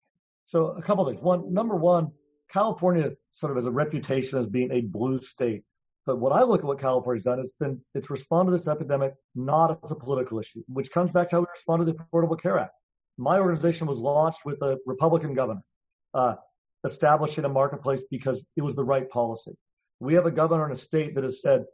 [0.45, 1.23] So a couple of things.
[1.23, 2.11] One, number one,
[2.51, 5.63] California sort of has a reputation as being a blue state.
[6.05, 9.13] But what I look at what California's done, it's been it's responded to this epidemic
[9.35, 12.41] not as a political issue, which comes back to how we responded to the Affordable
[12.41, 12.73] Care Act.
[13.19, 15.61] My organization was launched with a Republican governor,
[16.13, 16.35] uh,
[16.85, 19.51] establishing a marketplace because it was the right policy.
[19.99, 21.65] We have a governor in a state that has said,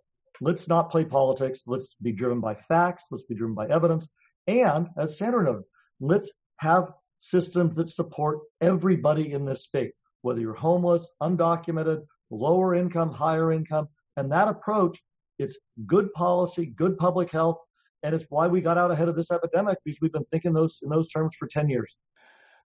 [0.42, 1.62] let's not play politics.
[1.68, 3.06] Let's be driven by facts.
[3.12, 4.08] Let's be driven by evidence.
[4.48, 5.66] And as Sandra noted,
[6.00, 9.92] let's have systems that support everybody in this state,
[10.24, 13.88] whether you're homeless, undocumented, lower income, higher income.
[14.18, 15.00] And that approach,
[15.38, 17.58] it's good policy, good public health,
[18.06, 20.80] and it's why we got out ahead of this epidemic because we've been thinking those
[20.84, 21.98] in those terms for 10 years.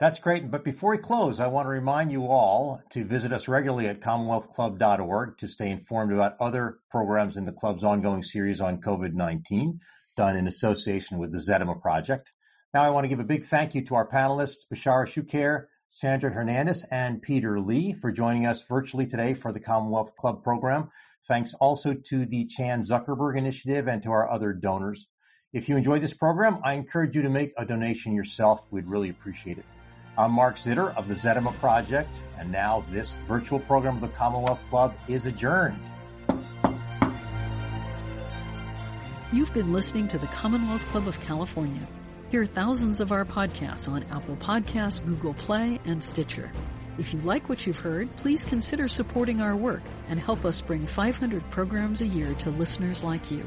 [0.01, 0.51] That's great.
[0.51, 4.01] But before we close, I want to remind you all to visit us regularly at
[4.01, 9.78] commonwealthclub.org to stay informed about other programs in the club's ongoing series on COVID-19
[10.16, 12.32] done in association with the Zetema Project.
[12.74, 16.30] Now I want to give a big thank you to our panelists, Bechara Choucair, Sandra
[16.30, 20.91] Hernandez, and Peter Lee for joining us virtually today for the Commonwealth Club program.
[21.28, 25.07] Thanks also to the Chan Zuckerberg Initiative and to our other donors.
[25.51, 28.68] If you enjoyed this program, I encourage you to make a donation yourself.
[28.70, 29.64] We'd really appreciate it.
[30.18, 34.61] I'm Mark Zitter of the Zetema Project, and now this virtual program of the Commonwealth
[34.68, 35.80] Club is adjourned.
[39.32, 41.88] You've been listening to the Commonwealth Club of California.
[42.30, 46.53] Hear thousands of our podcasts on Apple Podcasts, Google Play, and Stitcher.
[46.99, 50.86] If you like what you've heard, please consider supporting our work and help us bring
[50.86, 53.46] 500 programs a year to listeners like you.